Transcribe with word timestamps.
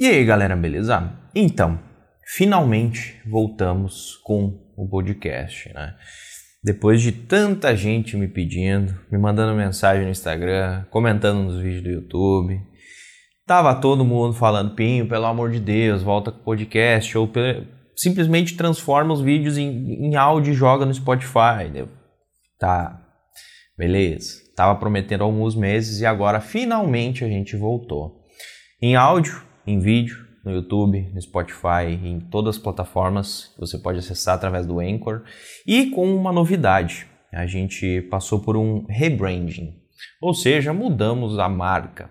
E 0.00 0.06
aí, 0.06 0.24
galera, 0.24 0.56
beleza? 0.56 1.12
Então, 1.34 1.78
finalmente 2.24 3.20
voltamos 3.28 4.16
com 4.24 4.58
o 4.74 4.88
podcast, 4.88 5.70
né? 5.74 5.94
Depois 6.64 7.02
de 7.02 7.12
tanta 7.12 7.76
gente 7.76 8.16
me 8.16 8.26
pedindo, 8.26 8.98
me 9.12 9.18
mandando 9.18 9.54
mensagem 9.54 10.04
no 10.04 10.10
Instagram, 10.10 10.86
comentando 10.90 11.42
nos 11.42 11.60
vídeos 11.60 11.82
do 11.82 11.90
YouTube, 11.90 12.58
tava 13.46 13.74
todo 13.74 14.02
mundo 14.02 14.32
falando, 14.32 14.74
Pinho, 14.74 15.06
pelo 15.06 15.26
amor 15.26 15.50
de 15.50 15.60
Deus, 15.60 16.02
volta 16.02 16.32
com 16.32 16.40
o 16.40 16.44
podcast, 16.44 17.18
ou 17.18 17.30
simplesmente 17.94 18.56
transforma 18.56 19.12
os 19.12 19.20
vídeos 19.20 19.58
em, 19.58 20.06
em 20.06 20.16
áudio 20.16 20.54
e 20.54 20.56
joga 20.56 20.86
no 20.86 20.94
Spotify. 20.94 21.70
Tá, 22.58 23.06
beleza. 23.76 24.30
Tava 24.56 24.76
prometendo 24.76 25.24
alguns 25.24 25.54
meses 25.54 26.00
e 26.00 26.06
agora 26.06 26.40
finalmente 26.40 27.22
a 27.22 27.28
gente 27.28 27.54
voltou. 27.54 28.18
Em 28.80 28.96
áudio, 28.96 29.49
em 29.70 29.78
vídeo, 29.78 30.26
no 30.44 30.50
YouTube, 30.50 31.10
no 31.12 31.20
Spotify, 31.20 31.86
em 32.02 32.18
todas 32.18 32.56
as 32.56 32.62
plataformas 32.62 33.54
você 33.58 33.78
pode 33.78 33.98
acessar 33.98 34.34
através 34.34 34.66
do 34.66 34.80
Anchor. 34.80 35.22
E 35.66 35.90
com 35.90 36.14
uma 36.14 36.32
novidade, 36.32 37.06
a 37.32 37.46
gente 37.46 38.02
passou 38.10 38.40
por 38.40 38.56
um 38.56 38.84
rebranding, 38.88 39.74
ou 40.20 40.34
seja, 40.34 40.72
mudamos 40.72 41.38
a 41.38 41.48
marca. 41.48 42.10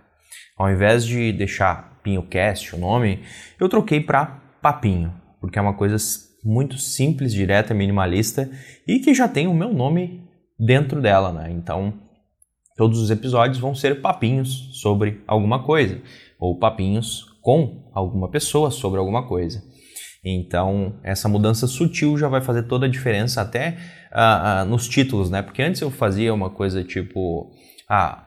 Ao 0.58 0.72
invés 0.72 1.05
de 1.05 1.32
deixar 1.32 1.99
PinhoCast 2.04 2.76
o 2.76 2.80
nome, 2.80 3.23
eu 3.60 3.68
troquei 3.68 3.99
para 3.99 4.26
Papinho, 4.62 5.13
porque 5.40 5.57
é 5.57 5.62
uma 5.62 5.73
coisa 5.73 5.96
muito 6.44 6.77
simples, 6.77 7.34
direta, 7.34 7.73
minimalista 7.73 8.49
e 8.88 8.99
que 8.99 9.13
já 9.13 9.27
tem 9.27 9.48
o 9.48 9.54
meu 9.54 9.73
nome 9.73 10.23
dentro 10.57 11.02
dela, 11.02 11.32
né? 11.32 11.52
Então, 11.52 11.94
todos 12.77 12.99
os 12.99 13.10
episódios 13.10 13.57
vão 13.57 13.73
ser 13.73 14.02
papinhos 14.02 14.70
sobre 14.82 15.21
alguma 15.27 15.63
coisa 15.63 16.02
ou 16.40 16.57
papinhos 16.57 17.29
com 17.41 17.89
alguma 17.93 18.29
pessoa 18.29 18.71
sobre 18.71 18.99
alguma 18.99 19.27
coisa. 19.27 19.63
Então, 20.23 20.99
essa 21.02 21.29
mudança 21.29 21.65
sutil 21.65 22.18
já 22.18 22.27
vai 22.27 22.41
fazer 22.41 22.63
toda 22.63 22.85
a 22.85 22.90
diferença 22.90 23.41
até 23.41 23.77
uh, 24.12 24.63
uh, 24.63 24.65
nos 24.65 24.87
títulos, 24.87 25.29
né? 25.29 25.41
Porque 25.41 25.62
antes 25.62 25.81
eu 25.81 25.90
fazia 25.90 26.34
uma 26.34 26.49
coisa 26.49 26.84
tipo, 26.84 27.51
ah, 27.87 28.26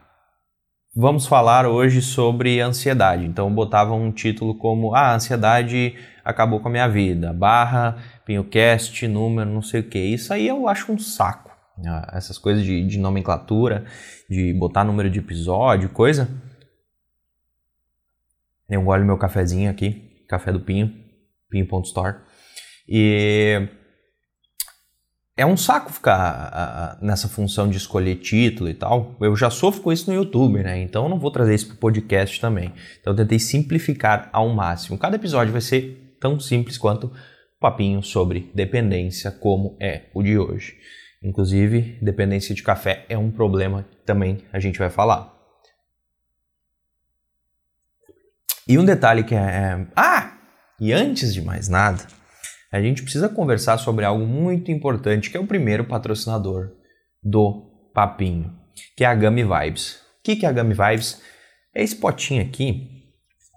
vamos 0.95 1.27
falar 1.27 1.67
hoje 1.67 2.01
sobre 2.01 2.59
ansiedade. 2.59 3.25
Então, 3.25 3.47
eu 3.47 3.53
botava 3.53 3.93
um 3.93 4.11
título 4.11 4.55
como, 4.55 4.95
ah, 4.95 5.13
ansiedade 5.13 5.93
acabou 6.25 6.59
com 6.59 6.67
a 6.67 6.71
minha 6.71 6.87
vida, 6.87 7.31
barra, 7.31 7.97
pinhocast, 8.25 9.07
número, 9.07 9.49
não 9.49 9.61
sei 9.61 9.81
o 9.81 9.83
que. 9.83 9.99
Isso 9.99 10.33
aí 10.33 10.47
eu 10.47 10.67
acho 10.67 10.91
um 10.91 10.97
saco. 10.97 11.51
Né? 11.77 12.05
Essas 12.13 12.39
coisas 12.39 12.63
de, 12.63 12.87
de 12.87 12.97
nomenclatura, 12.97 13.85
de 14.27 14.51
botar 14.53 14.83
número 14.83 15.11
de 15.11 15.19
episódio, 15.19 15.89
coisa 15.89 16.27
eu 18.69 18.81
gole 18.81 19.03
meu 19.03 19.17
cafezinho 19.17 19.69
aqui, 19.69 20.25
café 20.27 20.51
do 20.51 20.59
Pinho, 20.59 20.93
pinho.store. 21.49 22.17
E 22.87 23.69
é 25.35 25.45
um 25.45 25.57
saco 25.57 25.91
ficar 25.91 26.97
nessa 27.01 27.27
função 27.27 27.69
de 27.69 27.77
escolher 27.77 28.17
título 28.17 28.69
e 28.69 28.73
tal. 28.73 29.15
Eu 29.19 29.35
já 29.35 29.49
sofro 29.49 29.81
com 29.81 29.91
isso 29.91 30.09
no 30.09 30.15
YouTube, 30.15 30.61
né? 30.61 30.79
Então 30.81 31.03
eu 31.03 31.09
não 31.09 31.19
vou 31.19 31.31
trazer 31.31 31.55
isso 31.55 31.67
para 31.67 31.75
o 31.75 31.79
podcast 31.79 32.39
também. 32.39 32.71
Então 32.99 33.13
eu 33.13 33.17
tentei 33.17 33.39
simplificar 33.39 34.29
ao 34.31 34.49
máximo. 34.49 34.97
Cada 34.97 35.15
episódio 35.15 35.51
vai 35.51 35.61
ser 35.61 36.17
tão 36.19 36.39
simples 36.39 36.77
quanto 36.77 37.07
o 37.07 37.11
papinho 37.59 38.03
sobre 38.03 38.51
dependência, 38.53 39.31
como 39.31 39.75
é 39.79 40.03
o 40.13 40.21
de 40.21 40.37
hoje. 40.37 40.75
Inclusive, 41.23 41.97
dependência 42.01 42.53
de 42.53 42.61
café 42.61 43.05
é 43.07 43.17
um 43.17 43.31
problema 43.31 43.83
que 43.89 44.05
também 44.05 44.39
a 44.51 44.59
gente 44.59 44.77
vai 44.77 44.89
falar. 44.89 45.32
E 48.67 48.77
um 48.77 48.85
detalhe 48.85 49.23
que 49.23 49.35
é, 49.35 49.39
é. 49.39 49.87
Ah! 49.95 50.37
E 50.79 50.91
antes 50.93 51.33
de 51.33 51.41
mais 51.41 51.67
nada, 51.67 52.05
a 52.71 52.81
gente 52.81 53.03
precisa 53.03 53.29
conversar 53.29 53.77
sobre 53.77 54.05
algo 54.05 54.25
muito 54.25 54.71
importante, 54.71 55.29
que 55.29 55.37
é 55.37 55.39
o 55.39 55.47
primeiro 55.47 55.85
patrocinador 55.85 56.71
do 57.21 57.91
Papinho, 57.93 58.53
que 58.97 59.03
é 59.03 59.07
a 59.07 59.15
Gummy 59.15 59.43
Vibes. 59.43 59.95
O 60.19 60.23
que 60.23 60.45
é 60.45 60.49
a 60.49 60.51
Gummy 60.51 60.73
Vibes? 60.73 61.21
É 61.75 61.83
esse 61.83 61.95
potinho 61.95 62.41
aqui, 62.41 62.89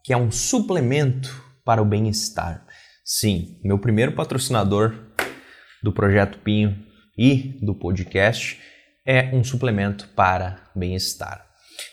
que 0.05 0.13
é 0.13 0.17
um 0.17 0.31
suplemento 0.31 1.43
para 1.65 1.81
o 1.81 1.85
bem-estar. 1.85 2.67
Sim, 3.05 3.61
meu 3.65 3.79
primeiro 3.79 4.13
patrocinador 4.13 4.95
do 5.83 5.93
Projeto 5.93 6.39
Pinho 6.39 6.77
e 7.17 7.59
do 7.63 7.75
podcast 7.75 8.61
é 9.07 9.31
um 9.33 9.45
suplemento 9.45 10.09
para 10.09 10.61
bem-estar 10.75 11.46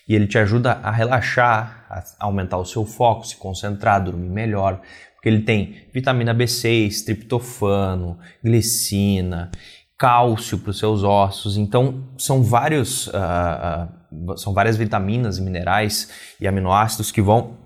e 0.07 0.15
ele 0.15 0.27
te 0.27 0.37
ajuda 0.37 0.79
a 0.83 0.91
relaxar, 0.91 1.85
a 1.89 2.25
aumentar 2.25 2.57
o 2.57 2.65
seu 2.65 2.85
foco, 2.85 3.25
se 3.25 3.35
concentrar, 3.35 4.03
dormir 4.03 4.29
melhor, 4.29 4.81
porque 5.15 5.29
ele 5.29 5.41
tem 5.41 5.87
vitamina 5.93 6.35
B6, 6.35 7.05
triptofano, 7.05 8.19
glicina, 8.43 9.51
cálcio 9.97 10.57
para 10.57 10.71
os 10.71 10.79
seus 10.79 11.03
ossos. 11.03 11.55
Então 11.55 12.09
são 12.17 12.43
vários, 12.43 13.07
uh, 13.07 13.87
uh, 14.11 14.37
são 14.37 14.53
várias 14.53 14.75
vitaminas, 14.75 15.39
minerais 15.39 16.09
e 16.41 16.47
aminoácidos 16.47 17.09
que 17.09 17.21
vão 17.21 17.57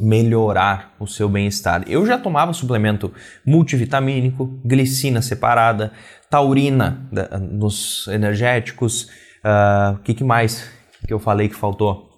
melhorar 0.00 0.94
o 0.98 1.06
seu 1.06 1.28
bem-estar. 1.28 1.84
Eu 1.86 2.04
já 2.04 2.18
tomava 2.18 2.52
suplemento 2.52 3.12
multivitamínico, 3.46 4.60
glicina 4.64 5.22
separada, 5.22 5.92
taurina 6.28 7.08
nos 7.40 8.08
energéticos, 8.08 9.04
uh, 9.44 9.94
o 9.94 9.98
que, 9.98 10.14
que 10.14 10.24
mais 10.24 10.70
que 11.10 11.14
eu 11.14 11.18
falei 11.18 11.48
que 11.48 11.56
faltou. 11.56 12.08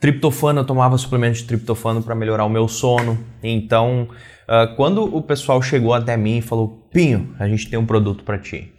Triptofano, 0.00 0.60
eu 0.60 0.64
tomava 0.64 0.96
suplemento 0.96 1.38
de 1.38 1.44
triptofano 1.44 2.00
para 2.00 2.14
melhorar 2.14 2.44
o 2.44 2.48
meu 2.48 2.68
sono. 2.68 3.18
Então, 3.42 4.08
uh, 4.48 4.76
quando 4.76 5.02
o 5.02 5.20
pessoal 5.20 5.60
chegou 5.60 5.92
até 5.92 6.16
mim 6.16 6.38
e 6.38 6.42
falou: 6.42 6.88
Pinho, 6.92 7.34
a 7.40 7.48
gente 7.48 7.68
tem 7.68 7.76
um 7.76 7.84
produto 7.84 8.22
para 8.22 8.38
ti. 8.38 8.72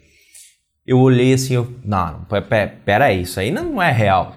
Eu 0.87 0.99
olhei 0.99 1.33
assim, 1.33 1.55
eu, 1.55 1.75
não, 1.83 2.25
pera 2.85 3.05
aí, 3.05 3.23
isso 3.23 3.37
aí 3.37 3.51
não 3.51 3.81
é 3.81 3.91
real. 3.91 4.35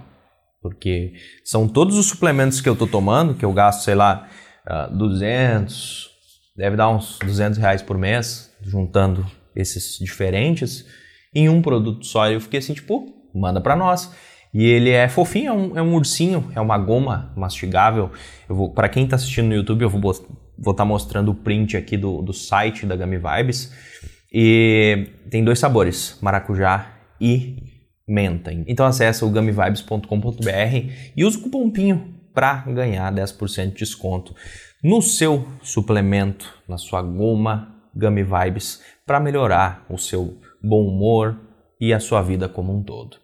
Porque 0.60 1.12
são 1.44 1.68
todos 1.68 1.96
os 1.96 2.06
suplementos 2.06 2.60
que 2.60 2.68
eu 2.68 2.74
tô 2.74 2.86
tomando, 2.86 3.34
que 3.34 3.44
eu 3.44 3.52
gasto, 3.52 3.84
sei 3.84 3.94
lá, 3.94 4.28
uh, 4.66 4.72
ah, 4.72 4.86
200, 4.88 6.10
deve 6.56 6.76
dar 6.76 6.88
uns 6.88 7.18
200 7.20 7.58
reais 7.58 7.80
por 7.80 7.96
mês, 7.96 8.52
juntando 8.60 9.24
esses 9.54 9.98
diferentes, 10.00 10.84
em 11.32 11.48
um 11.48 11.62
produto 11.62 12.04
só. 12.04 12.28
Eu 12.28 12.40
fiquei 12.40 12.58
assim, 12.58 12.74
tipo, 12.74 13.15
manda 13.36 13.60
para 13.60 13.76
nós. 13.76 14.12
E 14.52 14.64
ele 14.64 14.90
é 14.90 15.08
fofinho, 15.08 15.48
é 15.48 15.52
um, 15.52 15.78
é 15.78 15.82
um, 15.82 15.94
ursinho, 15.94 16.50
é 16.54 16.60
uma 16.60 16.78
goma 16.78 17.32
mastigável. 17.36 18.10
Eu 18.48 18.68
para 18.70 18.88
quem 18.88 19.04
está 19.04 19.16
assistindo 19.16 19.48
no 19.48 19.54
YouTube, 19.54 19.82
eu 19.82 19.90
vou 19.90 20.10
estar 20.10 20.74
tá 20.74 20.84
mostrando 20.84 21.30
o 21.30 21.34
print 21.34 21.76
aqui 21.76 21.96
do, 21.96 22.22
do 22.22 22.32
site 22.32 22.86
da 22.86 22.96
Gummy 22.96 23.18
Vibes. 23.18 23.72
E 24.32 25.08
tem 25.30 25.44
dois 25.44 25.58
sabores, 25.58 26.18
maracujá 26.22 26.90
e 27.20 27.56
menta. 28.06 28.52
Então 28.66 28.86
acessa 28.86 29.26
o 29.26 29.30
gummyvibes.com.br 29.30 30.92
e 31.16 31.24
usa 31.24 31.38
o 31.38 31.42
cupom 31.42 31.70
PINHO 31.70 32.16
para 32.32 32.62
ganhar 32.66 33.12
10% 33.12 33.68
de 33.68 33.78
desconto 33.78 34.34
no 34.82 35.00
seu 35.00 35.48
suplemento, 35.62 36.46
na 36.68 36.78
sua 36.78 37.02
goma 37.02 37.74
Gummy 37.94 38.22
Vibes, 38.22 38.82
para 39.06 39.18
melhorar 39.18 39.84
o 39.88 39.96
seu 39.98 40.38
bom 40.62 40.86
humor 40.86 41.40
e 41.80 41.92
a 41.92 42.00
sua 42.00 42.22
vida 42.22 42.48
como 42.48 42.76
um 42.76 42.82
todo. 42.82 43.16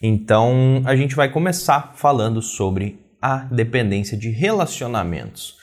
Então, 0.00 0.82
a 0.84 0.94
gente 0.94 1.14
vai 1.14 1.30
começar 1.30 1.92
falando 1.96 2.40
sobre 2.40 2.98
a 3.20 3.38
dependência 3.44 4.16
de 4.16 4.30
relacionamentos, 4.30 5.56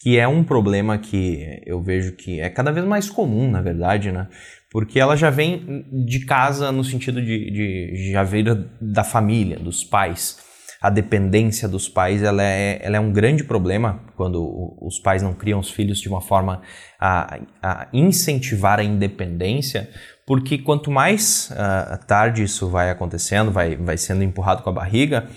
que 0.00 0.18
é 0.18 0.26
um 0.26 0.42
problema 0.44 0.96
que 0.96 1.60
eu 1.66 1.82
vejo 1.82 2.12
que 2.12 2.40
é 2.40 2.48
cada 2.48 2.70
vez 2.70 2.86
mais 2.86 3.10
comum, 3.10 3.50
na 3.50 3.60
verdade, 3.60 4.12
né? 4.12 4.28
Porque 4.70 5.00
ela 5.00 5.16
já 5.16 5.30
vem 5.30 5.84
de 6.06 6.24
casa 6.24 6.70
no 6.70 6.84
sentido 6.84 7.20
de, 7.20 7.50
de 7.50 8.12
já 8.12 8.22
veio 8.22 8.68
da 8.80 9.02
família, 9.02 9.58
dos 9.58 9.82
pais. 9.82 10.38
A 10.80 10.88
dependência 10.88 11.68
dos 11.68 11.88
pais 11.88 12.22
ela 12.22 12.42
é, 12.42 12.78
ela 12.80 12.96
é 12.96 13.00
um 13.00 13.12
grande 13.12 13.44
problema 13.44 14.02
quando 14.16 14.78
os 14.80 14.98
pais 14.98 15.22
não 15.22 15.34
criam 15.34 15.60
os 15.60 15.70
filhos 15.70 16.00
de 16.00 16.08
uma 16.08 16.22
forma 16.22 16.62
a, 16.98 17.38
a 17.62 17.88
incentivar 17.92 18.78
a 18.78 18.84
independência, 18.84 19.90
porque 20.30 20.58
quanto 20.58 20.92
mais 20.92 21.50
uh, 21.50 22.06
tarde 22.06 22.44
isso 22.44 22.68
vai 22.68 22.88
acontecendo, 22.88 23.50
vai, 23.50 23.74
vai 23.74 23.98
sendo 23.98 24.22
empurrado 24.22 24.62
com 24.62 24.70
a 24.70 24.72
barriga, 24.72 25.28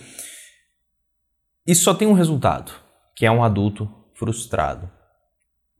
isso 1.65 1.85
só 1.85 1.95
tem 1.95 2.07
um 2.07 2.13
resultado, 2.13 2.71
que 3.15 3.25
é 3.25 3.31
um 3.31 3.43
adulto 3.43 3.89
frustrado. 4.13 4.87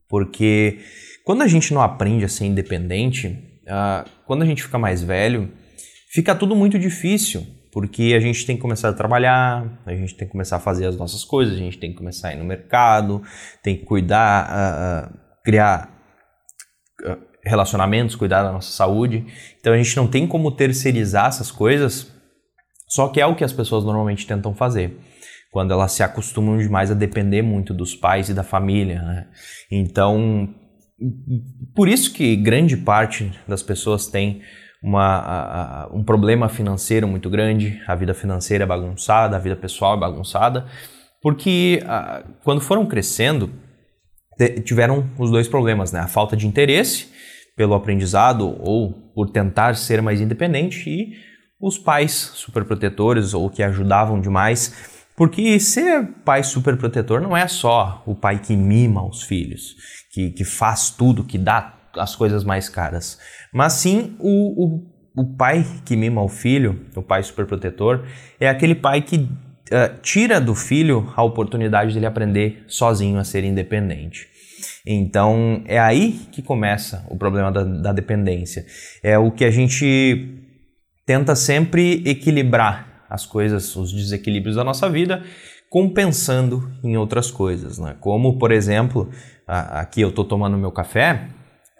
Porque 0.10 0.80
quando 1.24 1.44
a 1.44 1.48
gente 1.48 1.76
não 1.76 1.82
aprende 1.84 2.26
a 2.26 2.28
ser 2.28 2.46
independente, 2.46 3.28
uh, 3.68 4.10
quando 4.26 4.42
a 4.42 4.48
gente 4.48 4.64
fica 4.64 4.80
mais 4.80 5.04
velho, 5.04 5.54
fica 6.12 6.34
tudo 6.34 6.56
muito 6.56 6.80
difícil, 6.80 7.46
porque 7.72 8.16
a 8.18 8.20
gente 8.20 8.48
tem 8.48 8.56
que 8.56 8.64
começar 8.64 8.90
a 8.90 8.94
trabalhar, 8.94 9.80
a 9.86 9.94
gente 9.94 10.16
tem 10.16 10.28
que 10.28 10.32
começar 10.32 10.56
a 10.56 10.60
fazer 10.60 10.88
as 10.88 10.98
nossas 10.98 11.24
coisas, 11.24 11.54
a 11.54 11.60
gente 11.60 11.78
tem 11.78 11.92
que 11.92 11.98
começar 11.98 12.30
a 12.30 12.34
ir 12.34 12.38
no 12.38 12.46
mercado, 12.46 13.22
tem 13.62 13.78
que 13.78 13.86
cuidar, 13.86 14.50
uh, 14.50 15.18
criar 15.44 15.94
relacionamentos, 17.44 18.16
cuidar 18.16 18.44
da 18.44 18.52
nossa 18.52 18.72
saúde. 18.72 19.26
Então 19.60 19.74
a 19.74 19.78
gente 19.78 19.96
não 19.98 20.08
tem 20.08 20.26
como 20.26 20.52
terceirizar 20.52 21.28
essas 21.28 21.52
coisas, 21.52 22.12
só 22.88 23.08
que 23.08 23.20
é 23.20 23.26
o 23.26 23.36
que 23.36 23.44
as 23.44 23.54
pessoas 23.54 23.84
normalmente 23.84 24.26
tentam 24.26 24.54
fazer. 24.54 24.98
quando 25.52 25.72
elas 25.72 25.92
se 25.92 26.02
acostumam 26.02 26.58
demais 26.58 26.90
a 26.90 26.96
depender 26.96 27.44
muito 27.44 27.76
dos 27.76 27.94
pais 27.96 28.28
e 28.28 28.34
da 28.34 28.44
família. 28.44 29.04
Né? 29.04 29.28
Então, 29.72 30.50
por 31.76 31.88
isso 31.88 32.12
que 32.12 32.36
grande 32.36 32.76
parte 32.76 33.32
das 33.48 33.62
pessoas 33.62 34.08
tem 34.08 34.42
uma, 34.82 35.06
a, 35.06 35.84
a, 35.84 35.88
um 35.94 36.04
problema 36.04 36.50
financeiro 36.50 37.08
muito 37.08 37.30
grande, 37.30 37.80
a 37.86 37.94
vida 37.94 38.16
financeira 38.16 38.64
é 38.64 38.68
bagunçada, 38.68 39.36
a 39.36 39.40
vida 39.40 39.56
pessoal 39.56 39.96
é 39.96 40.00
bagunçada, 40.00 40.66
porque 41.22 41.84
a, 41.86 42.24
quando 42.44 42.60
foram 42.60 42.88
crescendo, 42.88 43.52
tiveram 44.66 45.08
os 45.20 45.30
dois 45.30 45.48
problemas, 45.48 45.92
né? 45.92 46.00
A 46.00 46.08
falta 46.08 46.36
de 46.36 46.48
interesse 46.48 47.13
pelo 47.56 47.74
aprendizado 47.74 48.56
ou 48.60 48.92
por 49.14 49.30
tentar 49.30 49.76
ser 49.76 50.02
mais 50.02 50.20
independente 50.20 50.90
e 50.90 51.14
os 51.60 51.78
pais 51.78 52.32
superprotetores 52.34 53.34
ou 53.34 53.50
que 53.50 53.64
ajudavam 53.64 54.20
demais. 54.20 54.92
Porque 55.16 55.60
ser 55.60 56.06
pai 56.26 56.44
superprotetor 56.44 57.22
não 57.22 57.38
é 57.38 57.48
só 57.48 58.04
o 58.06 58.16
pai 58.16 58.40
que 58.40 58.56
mima 58.56 59.08
os 59.08 59.22
filhos, 59.22 59.76
que, 60.12 60.32
que 60.32 60.44
faz 60.44 60.90
tudo, 60.90 61.24
que 61.24 61.38
dá 61.38 61.74
as 61.96 62.16
coisas 62.16 62.44
mais 62.44 62.68
caras, 62.68 63.20
mas 63.54 63.74
sim 63.74 64.16
o, 64.20 64.66
o, 64.66 64.94
o 65.16 65.36
pai 65.36 65.64
que 65.86 65.96
mima 65.96 66.24
o 66.24 66.28
filho, 66.28 66.88
o 66.96 67.04
pai 67.04 67.22
superprotetor, 67.22 68.04
é 68.40 68.50
aquele 68.50 68.74
pai 68.74 69.02
que 69.02 69.18
uh, 69.18 70.02
tira 70.02 70.42
do 70.42 70.56
filho 70.56 71.14
a 71.16 71.24
oportunidade 71.24 71.94
dele 71.94 72.06
aprender 72.06 72.64
sozinho 72.68 73.20
a 73.20 73.24
ser 73.24 73.44
independente. 73.44 74.28
Então 74.86 75.64
é 75.66 75.80
aí 75.80 76.28
que 76.32 76.42
começa 76.42 77.06
o 77.10 77.18
problema 77.18 77.52
da, 77.52 77.64
da 77.64 77.94
dependência. 77.94 78.66
É 79.02 79.18
o 79.18 79.32
que 79.32 79.46
a 79.46 79.52
gente 79.52 80.44
tenta 81.06 81.36
sempre 81.36 82.02
equilibrar 82.06 83.06
as 83.10 83.26
coisas, 83.26 83.76
os 83.76 83.92
desequilíbrios 83.92 84.56
da 84.56 84.64
nossa 84.64 84.90
vida, 84.90 85.24
compensando 85.70 86.72
em 86.84 86.98
outras 86.98 87.30
coisas, 87.30 87.78
né? 87.78 87.96
Como, 88.00 88.38
por 88.38 88.52
exemplo, 88.52 89.10
aqui 89.48 90.02
eu 90.02 90.10
estou 90.10 90.26
tomando 90.26 90.58
meu 90.58 90.72
café, 90.72 91.28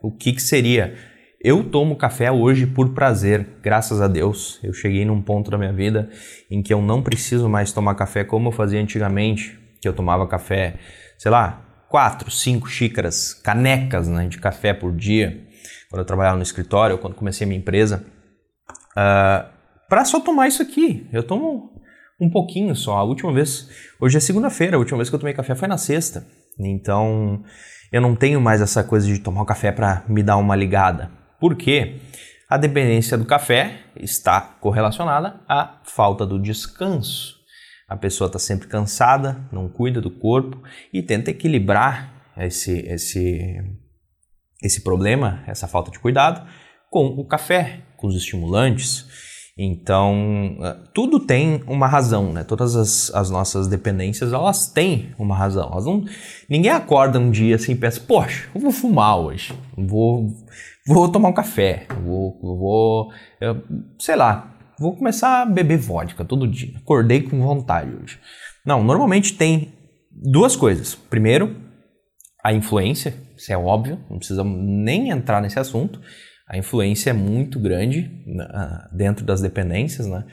o 0.02 0.12
que, 0.12 0.34
que 0.34 0.42
seria? 0.42 0.96
Eu 1.40 1.64
tomo 1.64 1.96
café 1.96 2.32
hoje 2.32 2.66
por 2.66 2.94
prazer, 2.94 3.46
graças 3.62 4.02
a 4.02 4.08
Deus. 4.08 4.60
Eu 4.64 4.74
cheguei 4.74 5.04
num 5.06 5.22
ponto 5.22 5.52
da 5.52 5.58
minha 5.58 5.74
vida 5.74 6.10
em 6.50 6.62
que 6.62 6.74
eu 6.74 6.82
não 6.82 7.02
preciso 7.02 7.50
mais 7.50 7.72
tomar 7.72 7.96
café 7.96 8.24
como 8.24 8.48
eu 8.48 8.52
fazia 8.52 8.80
antigamente, 8.80 9.60
que 9.82 9.88
eu 9.88 9.94
tomava 9.94 10.26
café, 10.28 10.76
sei 11.18 11.30
lá, 11.30 11.73
quatro, 11.94 12.32
cinco 12.32 12.68
xícaras, 12.68 13.36
canecas 13.36 14.08
né, 14.08 14.28
de 14.28 14.40
café 14.40 14.74
por 14.74 14.92
dia, 14.92 15.46
quando 15.92 16.00
eu 16.00 16.06
trabalhava 16.06 16.36
no 16.36 16.42
escritório, 16.42 16.98
quando 16.98 17.14
comecei 17.14 17.46
a 17.46 17.48
minha 17.48 17.60
empresa. 17.60 18.04
Uh, 18.68 18.98
ah, 18.98 19.52
para 19.88 20.04
só 20.04 20.20
tomar 20.20 20.48
isso 20.48 20.64
aqui. 20.64 21.08
Eu 21.14 21.22
tomo 21.22 21.70
um 22.20 22.32
pouquinho 22.32 22.76
só. 22.76 22.98
A 22.98 23.04
última 23.04 23.32
vez, 23.32 23.70
hoje 24.02 24.18
é 24.18 24.20
segunda-feira, 24.20 24.76
a 24.76 24.80
última 24.80 24.98
vez 24.98 25.08
que 25.08 25.14
eu 25.14 25.20
tomei 25.20 25.36
café 25.36 25.54
foi 25.54 25.68
na 25.68 25.78
sexta. 25.78 26.26
Então, 26.60 27.44
eu 27.92 28.02
não 28.02 28.16
tenho 28.16 28.42
mais 28.42 28.60
essa 28.60 28.84
coisa 28.84 29.06
de 29.06 29.20
tomar 29.20 29.44
um 29.44 29.46
café 29.46 29.72
para 29.72 30.04
me 30.08 30.24
dar 30.24 30.38
uma 30.38 30.56
ligada. 30.56 31.12
Por 31.40 31.56
quê? 31.56 31.98
A 32.50 32.58
dependência 32.58 33.16
do 33.20 33.26
café 33.26 33.82
está 33.96 34.42
correlacionada 34.42 35.42
à 35.48 35.80
falta 35.84 36.26
do 36.26 36.42
descanso. 36.42 37.43
A 37.94 37.98
pessoa 37.98 38.26
está 38.26 38.40
sempre 38.40 38.68
cansada, 38.68 39.48
não 39.52 39.70
cuida 39.70 40.02
do 40.02 40.10
corpo 40.10 40.60
e 40.92 41.04
tenta 41.04 41.30
equilibrar 41.30 42.12
esse, 42.36 42.80
esse, 42.88 43.64
esse 44.64 44.82
problema, 44.82 45.44
essa 45.46 45.68
falta 45.68 45.92
de 45.92 46.00
cuidado, 46.00 46.44
com 46.90 47.06
o 47.06 47.24
café, 47.24 47.82
com 47.96 48.08
os 48.08 48.16
estimulantes. 48.16 49.06
Então, 49.56 50.58
eh, 50.64 50.76
tudo 50.92 51.20
tem 51.20 51.62
uma 51.68 51.86
razão, 51.86 52.34
né? 52.34 52.44
Todas 52.44 52.76
as, 52.76 53.14
as, 53.14 53.30
nossas 53.30 53.68
dependências, 53.68 54.34
elas 54.34 54.66
têm 54.66 55.14
uma 55.20 55.36
razão. 55.36 55.70
Elas 55.72 55.86
não, 55.86 56.04
ninguém 56.50 56.72
acorda 56.72 57.20
um 57.20 57.30
dia 57.30 57.58
assim 57.58 57.74
e 57.74 57.76
pensa, 57.76 58.00
poxa, 58.00 58.50
eu 58.56 58.60
vou 58.60 58.72
fumar 58.72 59.20
hoje, 59.20 59.54
vou, 59.78 60.32
vou 60.88 61.12
tomar 61.12 61.30
um 61.30 61.34
café, 61.34 61.86
vou, 62.04 62.40
vou 62.42 63.14
eu, 63.40 63.62
sei 64.00 64.16
lá, 64.16 64.53
vou 64.84 64.96
começar 64.96 65.42
a 65.42 65.46
beber 65.46 65.78
vodka 65.78 66.24
todo 66.26 66.48
dia. 66.48 66.78
Acordei 66.78 67.22
com 67.22 67.42
vontade 67.42 67.92
hoje. 67.96 68.20
Não, 68.66 68.84
normalmente 68.84 69.34
tem 69.34 69.74
duas 70.12 70.56
coisas. 70.56 70.94
Primeiro, 70.94 71.56
a 72.44 72.54
influência, 72.54 73.16
isso 73.36 73.52
é 73.52 73.58
óbvio, 73.58 74.00
não 74.10 74.18
precisa 74.18 74.44
nem 74.44 75.10
entrar 75.10 75.42
nesse 75.42 75.58
assunto 75.58 76.00
a 76.48 76.58
influência 76.58 77.10
é 77.10 77.14
muito 77.14 77.60
grande 77.60 78.12
né, 78.28 78.48
dentro 78.92 79.26
das 79.26 79.42
dependências, 79.42 80.08
né? 80.08 80.24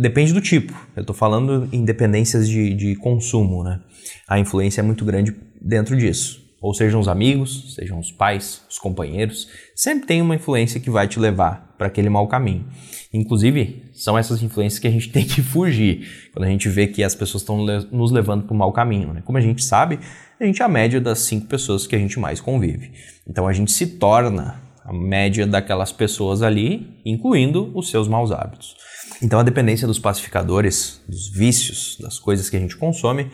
Depende 0.00 0.32
do 0.32 0.40
tipo. 0.40 0.72
Eu 0.96 1.02
estou 1.02 1.14
falando 1.14 1.68
em 1.72 1.84
dependências 1.84 2.48
de, 2.48 2.74
de 2.74 2.96
consumo, 2.96 3.62
né? 3.62 3.80
A 4.28 4.38
influência 4.38 4.80
é 4.80 4.82
muito 4.82 5.04
grande 5.04 5.36
dentro 5.60 5.96
disso. 5.96 6.40
Ou 6.60 6.72
sejam 6.72 7.00
os 7.00 7.08
amigos, 7.08 7.74
sejam 7.74 7.98
os 7.98 8.12
pais, 8.12 8.64
os 8.68 8.78
companheiros, 8.78 9.48
sempre 9.74 10.06
tem 10.06 10.22
uma 10.22 10.36
influência 10.36 10.80
que 10.80 10.90
vai 10.90 11.06
te 11.06 11.18
levar 11.18 11.69
para 11.80 11.86
aquele 11.86 12.10
mau 12.10 12.28
caminho. 12.28 12.66
Inclusive, 13.10 13.90
são 13.94 14.18
essas 14.18 14.42
influências 14.42 14.78
que 14.78 14.86
a 14.86 14.90
gente 14.90 15.08
tem 15.10 15.24
que 15.24 15.40
fugir 15.40 16.30
quando 16.30 16.44
a 16.44 16.48
gente 16.50 16.68
vê 16.68 16.86
que 16.86 17.02
as 17.02 17.14
pessoas 17.14 17.40
estão 17.40 17.56
nos 17.90 18.12
levando 18.12 18.44
para 18.44 18.52
o 18.52 18.56
mau 18.56 18.70
caminho. 18.70 19.14
Né? 19.14 19.22
Como 19.24 19.38
a 19.38 19.40
gente 19.40 19.64
sabe, 19.64 19.98
a 20.38 20.44
gente 20.44 20.60
é 20.60 20.64
a 20.66 20.68
média 20.68 21.00
das 21.00 21.20
cinco 21.20 21.46
pessoas 21.46 21.86
que 21.86 21.96
a 21.96 21.98
gente 21.98 22.20
mais 22.20 22.38
convive. 22.38 22.92
Então 23.26 23.48
a 23.48 23.52
gente 23.54 23.72
se 23.72 23.86
torna 23.86 24.60
a 24.84 24.92
média 24.92 25.46
daquelas 25.46 25.90
pessoas 25.90 26.42
ali, 26.42 27.00
incluindo 27.02 27.72
os 27.74 27.88
seus 27.88 28.06
maus 28.06 28.30
hábitos. 28.30 28.76
Então 29.22 29.40
a 29.40 29.42
dependência 29.42 29.86
dos 29.86 29.98
pacificadores, 29.98 31.00
dos 31.08 31.30
vícios, 31.30 31.96
das 31.98 32.18
coisas 32.18 32.50
que 32.50 32.58
a 32.58 32.60
gente 32.60 32.76
consome, 32.76 33.30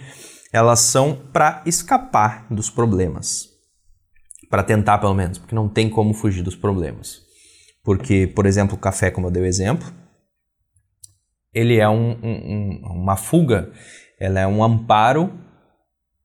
elas 0.53 0.79
são 0.79 1.19
para 1.33 1.63
escapar 1.67 2.47
dos 2.49 2.71
problemas. 2.71 3.49
Para 4.49 4.63
tentar, 4.63 4.99
pelo 4.99 5.15
menos, 5.15 5.37
porque 5.37 5.55
não 5.55 5.69
tem 5.69 5.91
como 5.91 6.15
fugir 6.15 6.45
dos 6.45 6.55
problemas. 6.55 7.26
Porque, 7.87 8.27
por 8.27 8.47
exemplo, 8.47 8.75
o 8.75 8.81
café, 8.81 9.13
como 9.13 9.29
eu 9.29 9.31
dei 9.31 9.45
o 9.45 9.47
exemplo, 9.47 9.87
ele 11.55 11.79
é 11.79 11.89
um, 11.89 12.19
um, 12.21 12.81
uma 12.83 13.15
fuga, 13.15 13.71
ela 14.19 14.41
é 14.41 14.47
um 14.47 14.63
amparo 14.63 15.33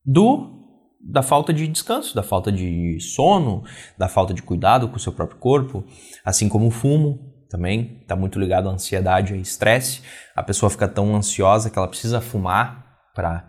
do 0.04 0.60
da 1.00 1.22
falta 1.22 1.54
de 1.54 1.68
descanso, 1.68 2.16
da 2.16 2.24
falta 2.24 2.52
de 2.52 3.00
sono, 3.00 3.64
da 3.96 4.08
falta 4.08 4.34
de 4.34 4.42
cuidado 4.42 4.88
com 4.90 4.96
o 4.96 5.00
seu 5.00 5.14
próprio 5.14 5.38
corpo, 5.38 5.86
assim 6.26 6.50
como 6.50 6.66
o 6.66 6.72
fumo 6.72 7.32
também 7.48 8.00
está 8.02 8.16
muito 8.16 8.40
ligado 8.40 8.68
à 8.68 8.72
ansiedade 8.72 9.36
e 9.36 9.42
estresse. 9.42 10.02
A 10.36 10.42
pessoa 10.42 10.70
fica 10.70 10.88
tão 10.88 11.16
ansiosa 11.16 11.70
que 11.70 11.78
ela 11.78 11.88
precisa 11.88 12.20
fumar 12.22 12.86
para 13.14 13.48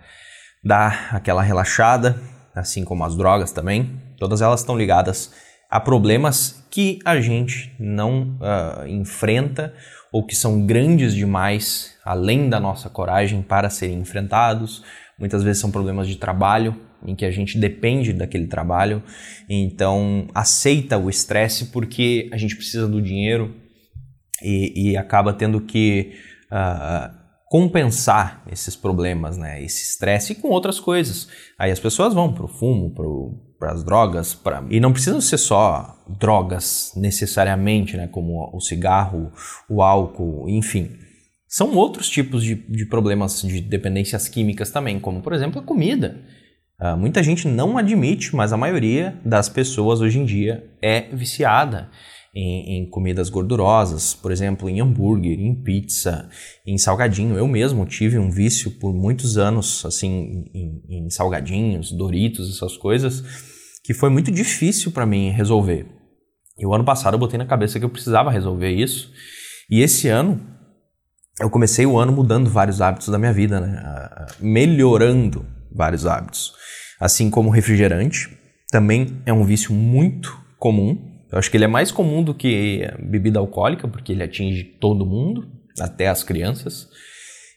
dar 0.62 1.14
aquela 1.14 1.40
relaxada, 1.40 2.20
assim 2.54 2.84
como 2.84 3.04
as 3.04 3.16
drogas 3.16 3.52
também. 3.52 3.98
Todas 4.18 4.42
elas 4.42 4.60
estão 4.60 4.76
ligadas 4.76 5.32
a 5.72 5.80
problemas 5.80 6.62
que 6.70 6.98
a 7.02 7.18
gente 7.18 7.74
não 7.80 8.36
uh, 8.42 8.86
enfrenta 8.86 9.74
ou 10.12 10.22
que 10.22 10.36
são 10.36 10.66
grandes 10.66 11.14
demais, 11.14 11.94
além 12.04 12.50
da 12.50 12.60
nossa 12.60 12.90
coragem 12.90 13.40
para 13.40 13.70
serem 13.70 13.98
enfrentados. 13.98 14.84
Muitas 15.18 15.42
vezes 15.42 15.62
são 15.62 15.70
problemas 15.70 16.06
de 16.06 16.16
trabalho, 16.16 16.78
em 17.06 17.16
que 17.16 17.24
a 17.24 17.30
gente 17.30 17.56
depende 17.56 18.12
daquele 18.12 18.48
trabalho, 18.48 19.02
então 19.48 20.28
aceita 20.34 20.98
o 20.98 21.08
estresse 21.08 21.66
porque 21.72 22.28
a 22.30 22.36
gente 22.36 22.54
precisa 22.54 22.86
do 22.86 23.00
dinheiro 23.00 23.56
e, 24.42 24.90
e 24.90 24.96
acaba 24.98 25.32
tendo 25.32 25.58
que 25.58 26.12
uh, 26.52 27.10
compensar 27.46 28.42
esses 28.52 28.76
problemas, 28.76 29.38
né, 29.38 29.62
esse 29.64 29.84
estresse 29.84 30.34
com 30.34 30.48
outras 30.48 30.78
coisas. 30.78 31.28
Aí 31.58 31.70
as 31.70 31.80
pessoas 31.80 32.12
vão 32.12 32.30
para 32.30 32.44
o 32.44 32.48
fumo, 32.48 32.90
para 33.62 33.74
as 33.74 33.84
drogas, 33.84 34.34
pra... 34.34 34.64
e 34.68 34.80
não 34.80 34.92
precisam 34.92 35.20
ser 35.20 35.38
só 35.38 35.96
drogas 36.18 36.90
necessariamente, 36.96 37.96
né, 37.96 38.08
como 38.08 38.50
o 38.52 38.60
cigarro, 38.60 39.30
o 39.70 39.80
álcool, 39.80 40.48
enfim. 40.48 40.90
São 41.46 41.72
outros 41.76 42.08
tipos 42.08 42.42
de, 42.42 42.56
de 42.56 42.84
problemas 42.86 43.40
de 43.40 43.60
dependências 43.60 44.26
químicas 44.26 44.72
também, 44.72 44.98
como 44.98 45.22
por 45.22 45.32
exemplo 45.32 45.60
a 45.60 45.64
comida. 45.64 46.20
Uh, 46.80 46.96
muita 46.96 47.22
gente 47.22 47.46
não 47.46 47.78
admite, 47.78 48.34
mas 48.34 48.52
a 48.52 48.56
maioria 48.56 49.16
das 49.24 49.48
pessoas 49.48 50.00
hoje 50.00 50.18
em 50.18 50.24
dia 50.24 50.68
é 50.82 51.02
viciada 51.14 51.88
em, 52.34 52.78
em, 52.78 52.90
comidas 52.90 53.28
gordurosas, 53.28 54.12
por 54.12 54.32
exemplo, 54.32 54.68
em 54.68 54.80
hambúrguer, 54.80 55.38
em 55.38 55.54
pizza, 55.54 56.28
em 56.66 56.78
salgadinho. 56.78 57.36
Eu 57.36 57.46
mesmo 57.46 57.86
tive 57.86 58.18
um 58.18 58.30
vício 58.30 58.72
por 58.72 58.92
muitos 58.92 59.38
anos, 59.38 59.84
assim, 59.84 60.46
em, 60.52 60.82
em 60.88 61.10
salgadinhos, 61.10 61.92
Doritos, 61.92 62.56
essas 62.56 62.76
coisas, 62.76 63.51
que 63.82 63.94
foi 63.94 64.10
muito 64.10 64.30
difícil 64.30 64.92
para 64.92 65.06
mim 65.06 65.30
resolver. 65.30 65.86
E 66.58 66.66
o 66.66 66.74
ano 66.74 66.84
passado 66.84 67.14
eu 67.14 67.18
botei 67.18 67.38
na 67.38 67.46
cabeça 67.46 67.78
que 67.78 67.84
eu 67.84 67.90
precisava 67.90 68.30
resolver 68.30 68.70
isso. 68.70 69.10
E 69.70 69.80
esse 69.80 70.08
ano 70.08 70.40
eu 71.40 71.50
comecei 71.50 71.86
o 71.86 71.98
ano 71.98 72.12
mudando 72.12 72.50
vários 72.50 72.80
hábitos 72.80 73.08
da 73.08 73.18
minha 73.18 73.32
vida, 73.32 73.60
né? 73.60 74.26
melhorando 74.40 75.46
vários 75.74 76.06
hábitos 76.06 76.52
assim 77.02 77.28
como 77.28 77.50
refrigerante. 77.50 78.30
Também 78.70 79.20
é 79.26 79.32
um 79.32 79.44
vício 79.44 79.74
muito 79.74 80.40
comum. 80.56 80.96
Eu 81.32 81.38
acho 81.38 81.50
que 81.50 81.56
ele 81.56 81.64
é 81.64 81.68
mais 81.68 81.90
comum 81.90 82.22
do 82.22 82.32
que 82.32 82.88
bebida 83.10 83.40
alcoólica, 83.40 83.88
porque 83.88 84.12
ele 84.12 84.22
atinge 84.22 84.62
todo 84.62 85.04
mundo, 85.04 85.50
até 85.80 86.06
as 86.06 86.22
crianças. 86.22 86.88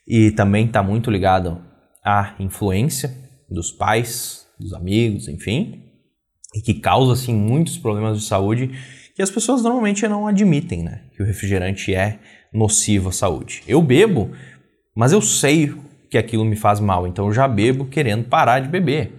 E 0.07 0.31
também 0.31 0.65
está 0.65 0.81
muito 0.81 1.11
ligado 1.11 1.61
a 2.03 2.33
influência 2.39 3.15
dos 3.47 3.71
pais, 3.71 4.47
dos 4.59 4.73
amigos, 4.73 5.27
enfim, 5.27 5.83
e 6.55 6.61
que 6.61 6.73
causa 6.75 7.13
assim 7.13 7.35
muitos 7.35 7.77
problemas 7.77 8.19
de 8.19 8.25
saúde 8.25 8.71
que 9.13 9.21
as 9.21 9.29
pessoas 9.29 9.61
normalmente 9.61 10.07
não 10.07 10.27
admitem, 10.27 10.83
né? 10.83 11.01
Que 11.15 11.21
o 11.21 11.25
refrigerante 11.25 11.93
é 11.93 12.19
nocivo 12.53 13.09
à 13.09 13.11
saúde. 13.11 13.61
Eu 13.67 13.81
bebo, 13.81 14.31
mas 14.95 15.11
eu 15.11 15.21
sei 15.21 15.73
que 16.09 16.17
aquilo 16.17 16.45
me 16.45 16.55
faz 16.55 16.79
mal, 16.79 17.05
então 17.07 17.27
eu 17.27 17.33
já 17.33 17.47
bebo 17.47 17.85
querendo 17.85 18.25
parar 18.25 18.59
de 18.59 18.69
beber 18.69 19.11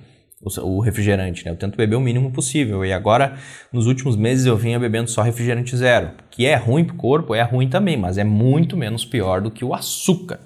o 0.63 0.81
refrigerante, 0.81 1.45
né? 1.45 1.51
Eu 1.51 1.57
tento 1.57 1.77
beber 1.77 1.97
o 1.97 2.01
mínimo 2.01 2.31
possível. 2.31 2.85
E 2.85 2.93
agora, 2.93 3.37
nos 3.73 3.87
últimos 3.87 4.17
meses, 4.17 4.47
eu 4.47 4.57
vinha 4.57 4.79
bebendo 4.79 5.11
só 5.11 5.23
refrigerante 5.23 5.77
zero, 5.77 6.13
que 6.31 6.47
é 6.47 6.55
ruim 6.55 6.85
para 6.85 6.95
o 6.95 6.99
corpo, 6.99 7.35
é 7.35 7.43
ruim 7.43 7.69
também, 7.69 7.97
mas 7.97 8.17
é 8.17 8.23
muito 8.23 8.77
menos 8.77 9.05
pior 9.05 9.41
do 9.41 9.51
que 9.51 9.65
o 9.65 9.75
açúcar. 9.75 10.39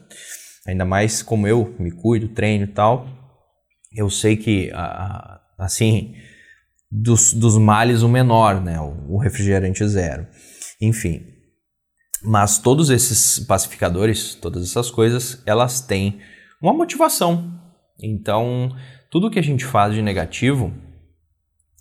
Ainda 0.66 0.84
mais 0.84 1.22
como 1.22 1.46
eu 1.46 1.74
me 1.78 1.90
cuido, 1.90 2.28
treino 2.28 2.64
e 2.64 2.68
tal, 2.68 3.06
eu 3.94 4.08
sei 4.08 4.36
que, 4.36 4.70
assim, 5.58 6.14
dos, 6.90 7.32
dos 7.32 7.56
males 7.56 8.02
o 8.02 8.08
menor, 8.08 8.60
né? 8.60 8.80
O 8.80 9.18
refrigerante 9.18 9.86
zero. 9.86 10.26
Enfim. 10.80 11.22
Mas 12.22 12.58
todos 12.58 12.90
esses 12.90 13.38
pacificadores, 13.38 14.34
todas 14.34 14.62
essas 14.62 14.90
coisas, 14.90 15.42
elas 15.46 15.80
têm 15.80 16.20
uma 16.60 16.72
motivação. 16.72 17.58
Então, 18.02 18.74
tudo 19.10 19.30
que 19.30 19.38
a 19.38 19.42
gente 19.42 19.64
faz 19.64 19.94
de 19.94 20.02
negativo 20.02 20.74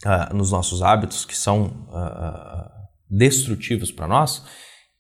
uh, 0.06 0.36
nos 0.36 0.51
nossos 0.51 0.82
hábitos, 0.82 1.25
que 1.25 1.36
são 1.36 1.88
uh, 1.89 2.70
destrutivos 3.10 3.92
para 3.92 4.08
nós, 4.08 4.46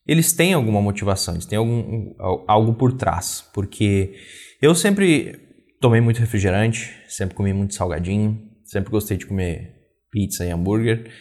eles 0.05 0.33
têm 0.33 0.53
alguma 0.53 0.81
motivação, 0.81 1.35
eles 1.35 1.45
têm 1.45 1.57
algum, 1.57 2.15
algo 2.47 2.73
por 2.73 2.93
trás. 2.93 3.47
Porque 3.53 4.15
eu 4.61 4.73
sempre 4.75 5.39
tomei 5.79 6.01
muito 6.01 6.19
refrigerante, 6.19 6.91
sempre 7.07 7.35
comi 7.35 7.53
muito 7.53 7.75
salgadinho, 7.75 8.41
sempre 8.65 8.91
gostei 8.91 9.15
de 9.15 9.25
comer 9.25 9.78
pizza 10.11 10.45
e 10.45 10.51
hambúrguer, 10.51 11.11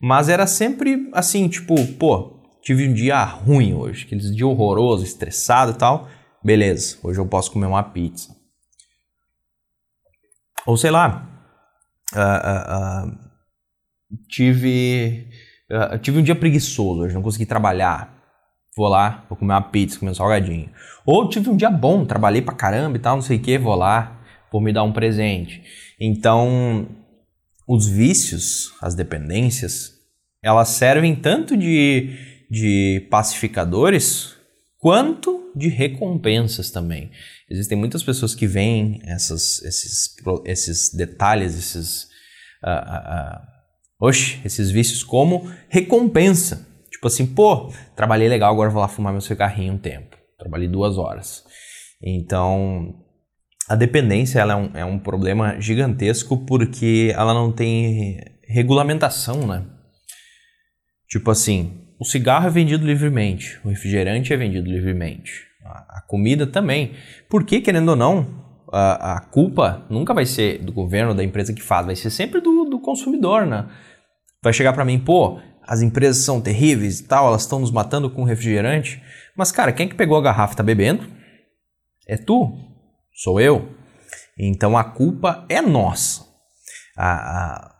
mas 0.00 0.28
era 0.28 0.46
sempre 0.46 1.08
assim, 1.12 1.48
tipo, 1.48 1.74
pô, 1.94 2.40
tive 2.62 2.88
um 2.88 2.94
dia 2.94 3.22
ruim 3.24 3.74
hoje, 3.74 4.04
aqueles 4.04 4.34
dia 4.34 4.46
horroroso, 4.46 5.04
estressado 5.04 5.72
e 5.72 5.74
tal, 5.74 6.08
beleza, 6.42 6.98
hoje 7.02 7.18
eu 7.18 7.26
posso 7.26 7.50
comer 7.50 7.66
uma 7.66 7.82
pizza. 7.82 8.36
Ou 10.66 10.76
sei 10.76 10.90
lá, 10.90 11.26
uh, 12.14 12.18
uh, 12.18 13.08
uh, 13.08 13.18
tive, 14.28 15.28
tive 16.02 16.18
um 16.18 16.22
dia 16.22 16.36
preguiçoso 16.36 17.02
hoje, 17.02 17.14
não 17.14 17.22
consegui 17.22 17.46
trabalhar. 17.46 18.16
Vou 18.76 18.86
lá, 18.86 19.24
vou 19.28 19.36
comer 19.36 19.54
uma 19.54 19.62
pizza, 19.62 19.98
comer 19.98 20.12
um 20.12 20.14
salgadinho. 20.14 20.70
Ou 21.04 21.28
tive 21.28 21.50
um 21.50 21.56
dia 21.56 21.70
bom, 21.70 22.04
trabalhei 22.04 22.40
pra 22.40 22.54
caramba 22.54 22.96
e 22.96 23.00
tal, 23.00 23.16
não 23.16 23.22
sei 23.22 23.38
o 23.38 23.40
que, 23.40 23.58
vou 23.58 23.74
lá, 23.74 24.20
vou 24.52 24.60
me 24.60 24.72
dar 24.72 24.84
um 24.84 24.92
presente. 24.92 25.64
Então, 25.98 26.86
os 27.68 27.86
vícios, 27.86 28.72
as 28.80 28.94
dependências, 28.94 29.92
elas 30.42 30.68
servem 30.68 31.14
tanto 31.14 31.54
de, 31.54 32.16
de 32.50 33.06
pacificadores 33.10 34.34
quanto 34.78 35.52
de 35.54 35.68
recompensas 35.68 36.70
também. 36.70 37.10
Existem 37.50 37.76
muitas 37.76 38.02
pessoas 38.02 38.34
que 38.34 38.46
veem 38.46 39.00
essas, 39.04 39.62
esses, 39.62 40.14
esses 40.46 40.94
detalhes, 40.94 41.58
esses, 41.58 42.04
uh, 42.64 42.70
uh, 42.70 43.36
uh, 43.36 44.06
oxe, 44.06 44.40
esses 44.44 44.70
vícios 44.70 45.02
como 45.02 45.52
recompensa. 45.68 46.66
Tipo 46.90 47.08
assim, 47.08 47.26
pô, 47.26 47.70
trabalhei 47.94 48.28
legal, 48.28 48.52
agora 48.52 48.70
vou 48.70 48.80
lá 48.80 48.88
fumar 48.88 49.12
meu 49.12 49.20
cigarrinho 49.20 49.74
um 49.74 49.78
tempo. 49.78 50.16
Trabalhei 50.38 50.68
duas 50.68 50.96
horas. 50.96 51.44
Então, 52.02 52.94
a 53.68 53.74
dependência 53.76 54.40
ela 54.40 54.54
é, 54.54 54.56
um, 54.56 54.70
é 54.74 54.84
um 54.84 54.98
problema 54.98 55.60
gigantesco 55.60 56.38
porque 56.46 57.12
ela 57.14 57.34
não 57.34 57.52
tem 57.52 58.18
regulamentação, 58.46 59.46
né? 59.46 59.62
Tipo 61.08 61.30
assim, 61.30 61.88
o 62.00 62.04
cigarro 62.04 62.46
é 62.46 62.50
vendido 62.50 62.86
livremente, 62.86 63.60
o 63.64 63.68
refrigerante 63.68 64.32
é 64.32 64.36
vendido 64.36 64.70
livremente, 64.70 65.46
a, 65.64 66.02
comida 66.06 66.46
também. 66.46 66.92
Porque, 67.28 67.60
querendo 67.60 67.90
ou 67.90 67.96
não, 67.96 68.44
a, 68.72 69.16
a, 69.16 69.20
culpa 69.20 69.86
nunca 69.90 70.14
vai 70.14 70.24
ser 70.24 70.58
do 70.58 70.72
governo, 70.72 71.14
da 71.14 71.24
empresa 71.24 71.52
que 71.52 71.62
faz, 71.62 71.84
vai 71.84 71.96
ser 71.96 72.10
sempre 72.10 72.40
do, 72.40 72.64
do 72.64 72.80
consumidor, 72.80 73.46
né? 73.46 73.66
Vai 74.42 74.52
chegar 74.52 74.72
para 74.72 74.84
mim, 74.84 74.98
pô, 74.98 75.40
as 75.66 75.82
empresas 75.82 76.22
são 76.24 76.40
terríveis 76.40 77.00
e 77.00 77.04
tal, 77.04 77.26
elas 77.26 77.42
estão 77.42 77.58
nos 77.58 77.70
matando 77.70 78.08
com 78.08 78.24
refrigerante. 78.24 79.02
Mas, 79.36 79.52
cara, 79.52 79.72
quem 79.72 79.86
é 79.86 79.88
que 79.88 79.94
pegou 79.94 80.16
a 80.16 80.22
garrafa 80.22 80.54
e 80.54 80.56
tá 80.56 80.62
bebendo? 80.62 81.06
É 82.06 82.16
tu 82.16 82.67
sou 83.22 83.40
eu. 83.40 83.68
Então 84.38 84.76
a 84.76 84.84
culpa 84.84 85.44
é 85.48 85.60
nossa. 85.60 86.24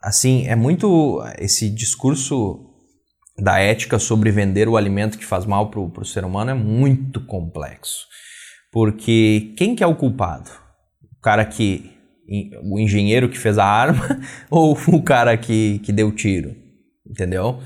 assim, 0.02 0.46
é 0.46 0.56
muito 0.56 1.22
esse 1.38 1.70
discurso 1.70 2.64
da 3.38 3.58
ética 3.60 3.98
sobre 3.98 4.32
vender 4.32 4.68
o 4.68 4.76
alimento 4.76 5.16
que 5.16 5.24
faz 5.24 5.46
mal 5.46 5.70
para 5.70 5.80
o 5.80 6.04
ser 6.04 6.24
humano 6.24 6.50
é 6.50 6.54
muito 6.54 7.24
complexo. 7.24 8.06
Porque 8.72 9.54
quem 9.56 9.74
que 9.74 9.84
é 9.84 9.86
o 9.86 9.94
culpado? 9.94 10.50
O 11.16 11.20
cara 11.22 11.44
que. 11.44 11.96
O 12.62 12.78
engenheiro 12.78 13.30
que 13.30 13.38
fez 13.38 13.56
a 13.56 13.64
arma 13.64 14.20
ou 14.50 14.76
o 14.88 15.02
cara 15.02 15.34
que, 15.38 15.78
que 15.78 15.92
deu 15.92 16.12
tiro? 16.12 16.54
Entendeu? 17.08 17.58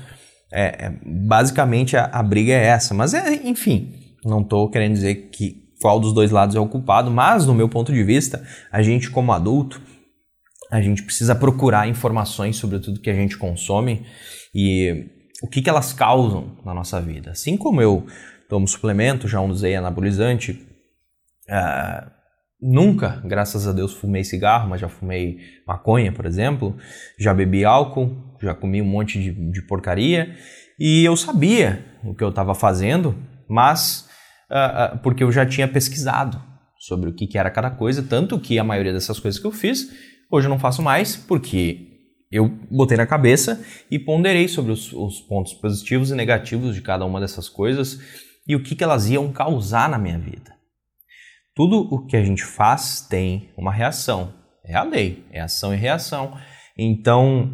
É, 0.53 0.85
é 0.85 0.93
basicamente 1.05 1.97
a, 1.97 2.05
a, 2.05 2.23
briga 2.23 2.53
é 2.53 2.67
essa. 2.67 2.93
Mas, 2.93 3.13
é, 3.13 3.33
enfim, 3.43 3.91
não 4.23 4.39
estou 4.39 4.69
querendo 4.69 4.93
dizer 4.93 5.29
que 5.31 5.62
qual 5.83 5.99
dos 5.99 6.13
dois 6.13 6.31
lados 6.31 6.55
é 6.55 6.59
o 6.61 6.65
culpado, 6.65 7.11
mas 7.11 7.45
no 7.45 7.53
meu 7.53 7.67
ponto 7.67 7.91
de 7.91 8.01
vista, 8.05 8.41
a 8.71 8.81
gente 8.81 9.11
como 9.11 9.33
adulto, 9.33 9.81
a 10.71 10.81
gente 10.81 11.03
precisa 11.03 11.35
procurar 11.35 11.89
informações 11.89 12.55
sobre 12.55 12.79
tudo 12.79 13.01
que 13.01 13.09
a 13.09 13.13
gente 13.13 13.37
consome 13.37 14.05
e 14.55 15.07
o 15.43 15.47
que, 15.49 15.61
que 15.61 15.69
elas 15.69 15.91
causam 15.91 16.57
na 16.63 16.73
nossa 16.73 17.01
vida. 17.01 17.31
Assim 17.31 17.57
como 17.57 17.81
eu 17.81 18.07
tomo 18.47 18.65
suplemento, 18.65 19.27
já 19.27 19.41
usei 19.41 19.75
anabolizante, 19.75 20.53
uh, 21.49 22.09
nunca, 22.61 23.21
graças 23.25 23.67
a 23.67 23.73
Deus, 23.73 23.93
fumei 23.93 24.23
cigarro, 24.23 24.69
mas 24.69 24.79
já 24.79 24.87
fumei 24.87 25.37
maconha, 25.67 26.13
por 26.13 26.25
exemplo, 26.25 26.77
já 27.19 27.33
bebi 27.33 27.65
álcool, 27.65 28.37
já 28.41 28.55
comi 28.55 28.81
um 28.81 28.85
monte 28.85 29.21
de, 29.21 29.51
de 29.51 29.61
porcaria 29.63 30.33
e 30.79 31.03
eu 31.03 31.17
sabia 31.17 31.83
o 32.05 32.15
que 32.15 32.23
eu 32.23 32.29
estava 32.29 32.55
fazendo, 32.55 33.17
mas 33.49 34.07
uh, 34.53 34.95
uh, 34.95 34.97
porque 34.99 35.23
eu 35.23 35.31
já 35.31 35.45
tinha 35.45 35.67
pesquisado 35.67 36.39
sobre 36.77 37.09
o 37.09 37.13
que, 37.13 37.25
que 37.25 37.37
era 37.37 37.49
cada 37.49 37.71
coisa, 37.71 38.03
tanto 38.03 38.39
que 38.39 38.59
a 38.59 38.63
maioria 38.63 38.93
dessas 38.93 39.19
coisas 39.19 39.39
que 39.39 39.47
eu 39.47 39.51
fiz, 39.51 39.89
hoje 40.31 40.45
eu 40.45 40.49
não 40.49 40.59
faço 40.59 40.81
mais, 40.81 41.15
porque 41.15 41.87
eu 42.31 42.49
botei 42.69 42.97
na 42.97 43.05
cabeça 43.05 43.63
e 43.89 43.97
ponderei 43.97 44.47
sobre 44.47 44.71
os, 44.71 44.91
os, 44.91 45.21
pontos 45.21 45.53
positivos 45.53 46.11
e 46.11 46.15
negativos 46.15 46.75
de 46.75 46.81
cada 46.81 47.05
uma 47.05 47.19
dessas 47.19 47.47
coisas 47.47 47.99
e 48.47 48.55
o 48.55 48.61
que, 48.61 48.75
que 48.75 48.83
elas 48.83 49.09
iam 49.09 49.31
causar 49.31 49.89
na 49.89 49.97
minha 49.97 50.17
vida. 50.17 50.53
Tudo 51.55 51.87
o 51.93 52.05
que 52.05 52.17
a 52.17 52.23
gente 52.23 52.43
faz 52.43 53.01
tem 53.01 53.51
uma 53.55 53.71
reação. 53.71 54.33
É 54.65 54.75
a 54.75 54.83
lei, 54.83 55.23
é 55.31 55.39
ação 55.39 55.73
e 55.73 55.77
reação. 55.77 56.35
Então, 56.77 57.51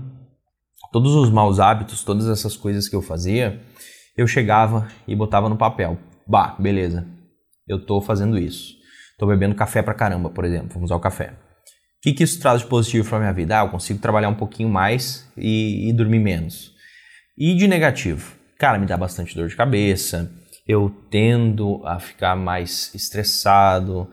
todos 0.91 1.13
os 1.13 1.29
maus 1.29 1.59
hábitos, 1.59 2.03
todas 2.03 2.27
essas 2.27 2.55
coisas 2.55 2.87
que 2.87 2.95
eu 2.95 3.01
fazia, 3.01 3.61
eu 4.15 4.25
chegava 4.25 4.87
e 5.07 5.15
botava 5.15 5.49
no 5.49 5.57
papel. 5.57 5.97
Bah, 6.29 6.55
beleza. 6.59 7.07
Eu 7.67 7.83
tô 7.83 7.99
fazendo 7.99 8.37
isso. 8.37 8.77
Tô 9.17 9.25
bebendo 9.25 9.55
café 9.55 9.81
pra 9.81 9.95
caramba, 9.95 10.29
por 10.29 10.45
exemplo. 10.45 10.75
Vamos 10.75 10.91
ao 10.91 10.99
café. 10.99 11.31
O 11.31 12.01
que, 12.03 12.13
que 12.13 12.23
isso 12.23 12.39
traz 12.39 12.61
de 12.61 12.67
positivo 12.67 13.09
para 13.09 13.19
minha 13.19 13.33
vida? 13.33 13.59
Ah, 13.59 13.65
eu 13.65 13.69
consigo 13.69 13.99
trabalhar 13.99 14.29
um 14.29 14.35
pouquinho 14.35 14.69
mais 14.69 15.27
e, 15.35 15.89
e 15.89 15.93
dormir 15.93 16.19
menos. 16.19 16.71
E 17.35 17.55
de 17.55 17.67
negativo? 17.67 18.37
Cara, 18.57 18.77
me 18.77 18.85
dá 18.85 18.95
bastante 18.95 19.35
dor 19.35 19.47
de 19.47 19.55
cabeça, 19.55 20.31
eu 20.67 20.89
tendo 21.09 21.81
a 21.85 21.99
ficar 21.99 22.35
mais 22.35 22.93
estressado, 22.93 24.09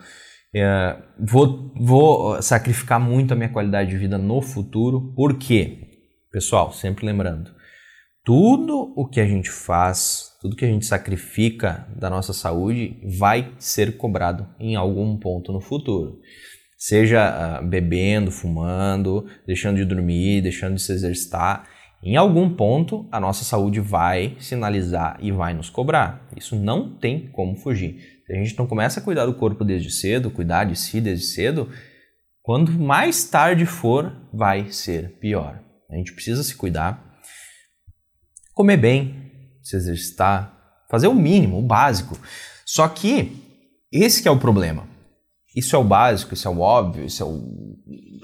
é, 0.54 0.96
vou, 1.18 1.72
vou 1.78 2.40
sacrificar 2.40 2.98
muito 2.98 3.32
a 3.32 3.36
minha 3.36 3.48
qualidade 3.48 3.90
de 3.90 3.98
vida 3.98 4.16
no 4.16 4.40
futuro. 4.40 5.12
Por 5.14 5.36
quê? 5.36 5.90
Pessoal, 6.32 6.72
sempre 6.72 7.04
lembrando, 7.04 7.50
tudo 8.24 8.92
o 8.96 9.06
que 9.06 9.20
a 9.20 9.26
gente 9.26 9.50
faz, 9.50 10.35
tudo 10.46 10.54
que 10.54 10.64
a 10.64 10.68
gente 10.68 10.86
sacrifica 10.86 11.88
da 11.96 12.08
nossa 12.08 12.32
saúde 12.32 12.96
vai 13.18 13.52
ser 13.58 13.96
cobrado 13.96 14.46
em 14.60 14.76
algum 14.76 15.16
ponto 15.18 15.52
no 15.52 15.60
futuro. 15.60 16.20
Seja 16.78 17.60
uh, 17.60 17.66
bebendo, 17.66 18.30
fumando, 18.30 19.26
deixando 19.44 19.78
de 19.78 19.84
dormir, 19.84 20.42
deixando 20.42 20.76
de 20.76 20.82
se 20.82 20.92
exercitar, 20.92 21.66
em 22.00 22.14
algum 22.14 22.54
ponto 22.54 23.08
a 23.10 23.18
nossa 23.18 23.44
saúde 23.44 23.80
vai 23.80 24.36
sinalizar 24.38 25.18
e 25.20 25.32
vai 25.32 25.52
nos 25.52 25.68
cobrar. 25.68 26.28
Isso 26.36 26.54
não 26.54 26.96
tem 26.96 27.26
como 27.32 27.56
fugir. 27.56 27.96
Se 28.24 28.32
a 28.32 28.36
gente 28.36 28.56
não 28.56 28.68
começa 28.68 29.00
a 29.00 29.02
cuidar 29.02 29.26
do 29.26 29.34
corpo 29.34 29.64
desde 29.64 29.90
cedo, 29.90 30.30
cuidar 30.30 30.62
de 30.62 30.76
si 30.76 31.00
desde 31.00 31.26
cedo, 31.26 31.68
quando 32.40 32.70
mais 32.70 33.24
tarde 33.24 33.66
for, 33.66 34.14
vai 34.32 34.70
ser 34.70 35.18
pior. 35.18 35.60
A 35.90 35.96
gente 35.96 36.12
precisa 36.12 36.44
se 36.44 36.54
cuidar, 36.54 37.18
comer 38.54 38.76
bem, 38.76 39.25
se 39.68 39.76
exercitar, 39.76 40.56
fazer 40.90 41.08
o 41.08 41.14
mínimo, 41.14 41.58
o 41.58 41.66
básico. 41.66 42.18
Só 42.64 42.86
que 42.88 43.36
esse 43.92 44.22
que 44.22 44.28
é 44.28 44.30
o 44.30 44.38
problema. 44.38 44.86
isso 45.54 45.74
é 45.74 45.78
o 45.78 45.84
básico, 45.84 46.34
isso 46.34 46.46
é 46.46 46.50
o 46.50 46.60
óbvio, 46.60 47.06
isso 47.06 47.22
é 47.22 47.26
o 47.26 47.40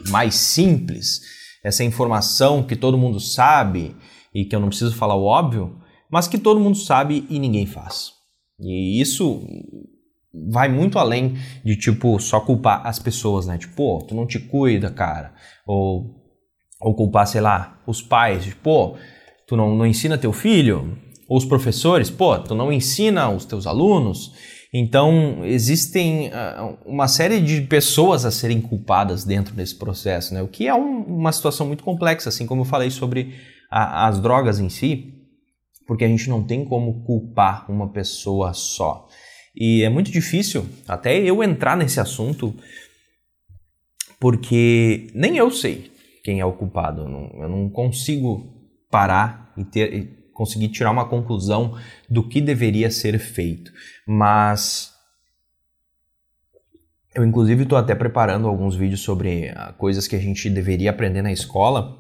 mais 0.09 0.35
simples, 0.35 1.21
essa 1.65 1.83
informação 1.83 2.63
que 2.63 2.77
todo 2.77 2.99
mundo 2.99 3.19
sabe 3.19 3.97
e 4.35 4.45
que 4.45 4.55
eu 4.55 4.61
não 4.61 4.69
preciso 4.69 4.95
falar 4.95 5.15
o 5.15 5.25
óbvio, 5.25 5.81
mas 6.11 6.29
que 6.29 6.37
todo 6.37 6.61
mundo 6.61 6.77
sabe 6.77 7.27
e 7.31 7.39
ninguém 7.39 7.65
faz. 7.67 8.13
E 8.61 9.01
isso 9.01 9.47
vai 10.51 10.69
muito 10.69 10.99
além 10.99 11.37
de, 11.65 11.77
tipo, 11.77 12.19
só 12.19 12.41
culpar 12.41 12.87
as 12.87 12.99
pessoas, 12.99 13.47
né? 13.47 13.59
Tipo, 13.59 13.75
pô, 13.75 14.05
tu 14.07 14.15
não 14.15 14.27
te 14.27 14.39
cuida, 14.39 14.91
cara. 14.91 15.35
Ou, 15.67 16.15
ou 16.81 16.95
culpar, 16.95 17.27
sei 17.27 17.41
lá, 17.41 17.81
os 17.87 18.03
pais. 18.03 18.45
Tipo, 18.45 18.63
pô, 18.63 18.97
tu 19.47 19.57
não, 19.57 19.75
não 19.75 19.87
ensina 19.87 20.19
teu 20.19 20.33
filho. 20.33 20.99
Ou 21.33 21.39
os 21.39 21.47
professores, 21.47 22.11
pô, 22.11 22.39
tu 22.39 22.55
não 22.55 22.71
ensina 22.71 23.31
os 23.31 23.47
teus 23.47 23.67
alunos. 23.67 24.35
Então, 24.71 25.43
existem 25.47 26.29
uh, 26.29 26.77
uma 26.85 27.09
série 27.09 27.41
de 27.41 27.63
pessoas 27.63 28.27
a 28.27 28.31
serem 28.31 28.61
culpadas 28.61 29.25
dentro 29.25 29.55
desse 29.55 29.75
processo, 29.75 30.35
né? 30.35 30.43
O 30.43 30.49
que 30.49 30.69
é 30.69 30.75
um, 30.75 31.01
uma 31.05 31.33
situação 31.33 31.67
muito 31.67 31.83
complexa, 31.83 32.29
assim 32.29 32.47
como 32.47 32.61
eu 32.61 32.67
falei 32.67 32.91
sobre 32.91 33.35
a, 33.71 34.09
as 34.09 34.21
drogas 34.21 34.61
em 34.61 34.69
si, 34.69 35.15
porque 35.87 36.05
a 36.05 36.09
gente 36.09 36.29
não 36.29 36.43
tem 36.43 36.67
como 36.67 37.03
culpar 37.03 37.65
uma 37.71 37.91
pessoa 37.91 38.53
só. 38.53 39.09
E 39.57 39.83
é 39.83 39.89
muito 39.89 40.11
difícil 40.11 40.67
até 40.87 41.19
eu 41.19 41.43
entrar 41.43 41.79
nesse 41.79 41.99
assunto, 41.99 42.55
porque 44.21 45.09
nem 45.15 45.39
eu 45.39 45.51
sei 45.51 45.91
quem 46.23 46.41
é 46.41 46.45
o 46.45 46.53
culpado. 46.53 47.05
Eu 47.05 47.09
não, 47.09 47.43
eu 47.43 47.49
não 47.49 47.71
consigo 47.71 48.53
parar 48.91 49.51
e 49.57 49.65
ter, 49.65 50.22
conseguir 50.43 50.69
tirar 50.69 50.91
uma 50.91 51.09
conclusão 51.09 51.79
do 52.11 52.27
que 52.29 52.41
deveria 52.41 52.91
ser 52.91 53.17
feito. 53.21 53.73
Mas 54.05 54.93
eu, 57.15 57.25
inclusive, 57.25 57.63
estou 57.63 57.79
até 57.79 57.95
preparando 57.95 58.49
alguns 58.49 58.75
vídeos 58.75 59.01
sobre 59.01 59.51
ah, 59.51 59.73
coisas 59.79 60.09
que 60.09 60.17
a 60.17 60.19
gente 60.19 60.51
deveria 60.51 60.91
aprender 60.91 61.23
na 61.23 61.31
escola. 61.31 61.97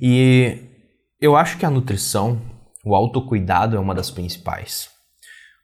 E 0.00 0.58
eu 1.20 1.34
acho 1.34 1.58
que 1.58 1.66
a 1.66 1.70
nutrição, 1.70 2.40
o 2.84 2.94
autocuidado 2.94 3.76
é 3.76 3.80
uma 3.80 3.94
das 3.94 4.10
principais. 4.10 4.88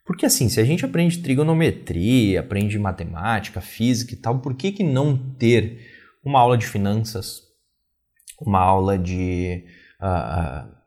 Porque 0.05 0.27
assim, 0.27 0.49
se 0.49 0.59
a 0.59 0.65
gente 0.65 0.85
aprende 0.85 1.19
trigonometria, 1.19 2.41
aprende 2.41 2.79
matemática, 2.79 3.61
física 3.61 4.15
e 4.15 4.17
tal, 4.17 4.41
por 4.41 4.55
que, 4.55 4.73
que 4.73 4.83
não 4.83 5.17
ter 5.35 5.79
uma 6.25 6.41
aula 6.41 6.59
de 6.59 6.67
finanças, 6.67 7.43
uma 8.41 8.59
aula 8.59 8.99
de 8.99 9.65
uh, 10.01 10.78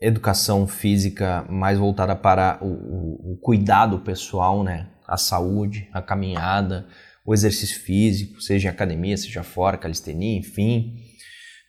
educação 0.00 0.66
física 0.66 1.44
mais 1.48 1.78
voltada 1.78 2.16
para 2.16 2.58
o, 2.62 2.66
o, 2.66 3.32
o, 3.32 3.36
cuidado 3.36 3.98
pessoal, 4.00 4.64
né? 4.64 4.88
A 5.06 5.16
saúde, 5.16 5.88
a 5.92 6.00
caminhada, 6.00 6.86
o 7.24 7.34
exercício 7.34 7.80
físico, 7.80 8.40
seja 8.40 8.68
em 8.68 8.70
academia, 8.70 9.16
seja 9.16 9.42
fora, 9.42 9.76
calistenia, 9.76 10.38
enfim. 10.38 10.96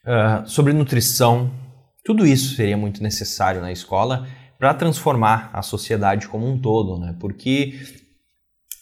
Uh, 0.06 0.48
sobre 0.48 0.74
nutrição, 0.74 1.52
tudo 2.06 2.26
isso 2.26 2.56
seria 2.56 2.78
muito 2.78 3.04
necessário 3.04 3.62
na 3.62 3.72
escola 3.72 4.28
para 4.58 4.74
transformar 4.74 5.50
a 5.54 5.62
sociedade 5.62 6.28
como 6.28 6.48
um 6.48 6.60
todo, 6.60 7.00
né? 7.00 7.16
Porque 7.20 7.80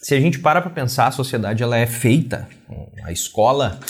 se 0.00 0.14
a 0.14 0.20
gente 0.20 0.38
para 0.38 0.62
para 0.62 0.70
pensar, 0.70 1.08
a 1.08 1.12
sociedade 1.12 1.62
ela 1.62 1.76
é 1.76 1.86
feita, 1.86 2.48
a 3.04 3.10
escola 3.10 3.80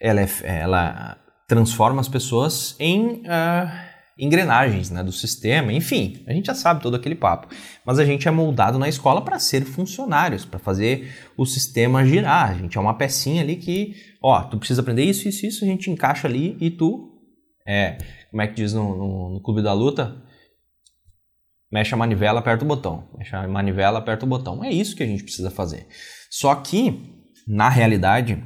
ela, 0.00 0.20
é, 0.20 0.28
ela 0.44 1.18
transforma 1.48 2.00
as 2.00 2.08
pessoas 2.08 2.76
em 2.78 3.22
uh, 3.22 3.90
engrenagens 4.20 4.90
né, 4.90 5.02
do 5.02 5.10
sistema, 5.10 5.72
enfim, 5.72 6.22
a 6.26 6.32
gente 6.32 6.46
já 6.46 6.54
sabe 6.54 6.82
todo 6.82 6.94
aquele 6.94 7.14
papo. 7.14 7.48
Mas 7.84 7.98
a 7.98 8.04
gente 8.04 8.28
é 8.28 8.30
moldado 8.30 8.78
na 8.78 8.88
escola 8.88 9.22
para 9.22 9.38
ser 9.38 9.64
funcionários, 9.64 10.44
para 10.44 10.58
fazer 10.58 11.12
o 11.36 11.46
sistema 11.46 12.04
girar. 12.04 12.50
A 12.50 12.54
gente 12.54 12.76
é 12.76 12.80
uma 12.80 12.96
pecinha 12.96 13.42
ali 13.42 13.56
que, 13.56 13.94
ó, 14.22 14.42
tu 14.42 14.58
precisa 14.58 14.82
aprender 14.82 15.04
isso, 15.04 15.28
isso, 15.28 15.46
isso, 15.46 15.64
a 15.64 15.66
gente 15.66 15.90
encaixa 15.90 16.28
ali 16.28 16.56
e 16.60 16.70
tu, 16.70 17.10
é, 17.66 17.96
como 18.30 18.42
é 18.42 18.46
que 18.46 18.54
diz 18.54 18.74
no, 18.74 18.96
no, 18.96 19.30
no 19.34 19.42
Clube 19.42 19.62
da 19.62 19.72
Luta? 19.72 20.22
Mexe 21.72 21.94
a 21.94 21.96
manivela, 21.96 22.40
aperta 22.40 22.64
o 22.64 22.68
botão. 22.68 23.08
Mexe 23.16 23.34
a 23.34 23.46
manivela, 23.46 23.98
aperta 24.00 24.26
o 24.26 24.28
botão. 24.28 24.62
É 24.62 24.70
isso 24.70 24.96
que 24.96 25.02
a 25.02 25.06
gente 25.06 25.22
precisa 25.22 25.50
fazer. 25.50 25.86
Só 26.28 26.54
que, 26.56 27.00
na 27.46 27.68
realidade, 27.68 28.42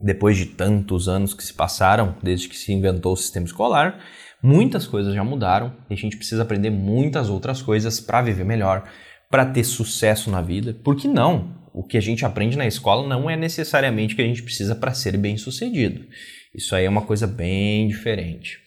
depois 0.00 0.36
de 0.36 0.46
tantos 0.46 1.08
anos 1.08 1.34
que 1.34 1.44
se 1.44 1.52
passaram, 1.52 2.16
desde 2.22 2.48
que 2.48 2.56
se 2.56 2.72
inventou 2.72 3.12
o 3.12 3.16
sistema 3.16 3.46
escolar, 3.46 4.00
Muitas 4.42 4.86
coisas 4.86 5.14
já 5.14 5.24
mudaram 5.24 5.74
e 5.90 5.94
a 5.94 5.96
gente 5.96 6.16
precisa 6.16 6.42
aprender 6.42 6.70
muitas 6.70 7.28
outras 7.28 7.62
coisas 7.62 8.00
para 8.00 8.22
viver 8.22 8.44
melhor, 8.44 8.88
para 9.30 9.46
ter 9.46 9.64
sucesso 9.64 10.30
na 10.30 10.40
vida. 10.40 10.74
Por 10.74 10.96
que 10.96 11.08
não? 11.08 11.56
O 11.72 11.82
que 11.82 11.96
a 11.96 12.00
gente 12.00 12.24
aprende 12.24 12.56
na 12.56 12.66
escola 12.66 13.06
não 13.06 13.28
é 13.28 13.36
necessariamente 13.36 14.14
o 14.14 14.16
que 14.16 14.22
a 14.22 14.26
gente 14.26 14.42
precisa 14.42 14.74
para 14.74 14.94
ser 14.94 15.16
bem 15.16 15.36
sucedido. 15.36 16.06
Isso 16.54 16.74
aí 16.74 16.84
é 16.84 16.88
uma 16.88 17.02
coisa 17.02 17.26
bem 17.26 17.88
diferente. 17.88 18.58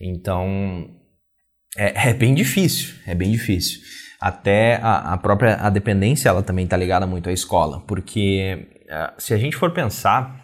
Então, 0.00 0.90
é, 1.76 2.08
é 2.10 2.14
bem 2.14 2.34
difícil, 2.34 2.94
é 3.06 3.14
bem 3.14 3.30
difícil. 3.30 3.80
Até 4.20 4.76
a, 4.76 5.14
a 5.14 5.18
própria 5.18 5.54
a 5.54 5.70
dependência, 5.70 6.28
ela 6.28 6.42
também 6.42 6.64
está 6.64 6.76
ligada 6.76 7.06
muito 7.06 7.30
à 7.30 7.32
escola, 7.32 7.80
porque 7.86 8.68
uh, 8.84 9.14
se 9.18 9.32
a 9.32 9.38
gente 9.38 9.56
for 9.56 9.72
pensar, 9.72 10.39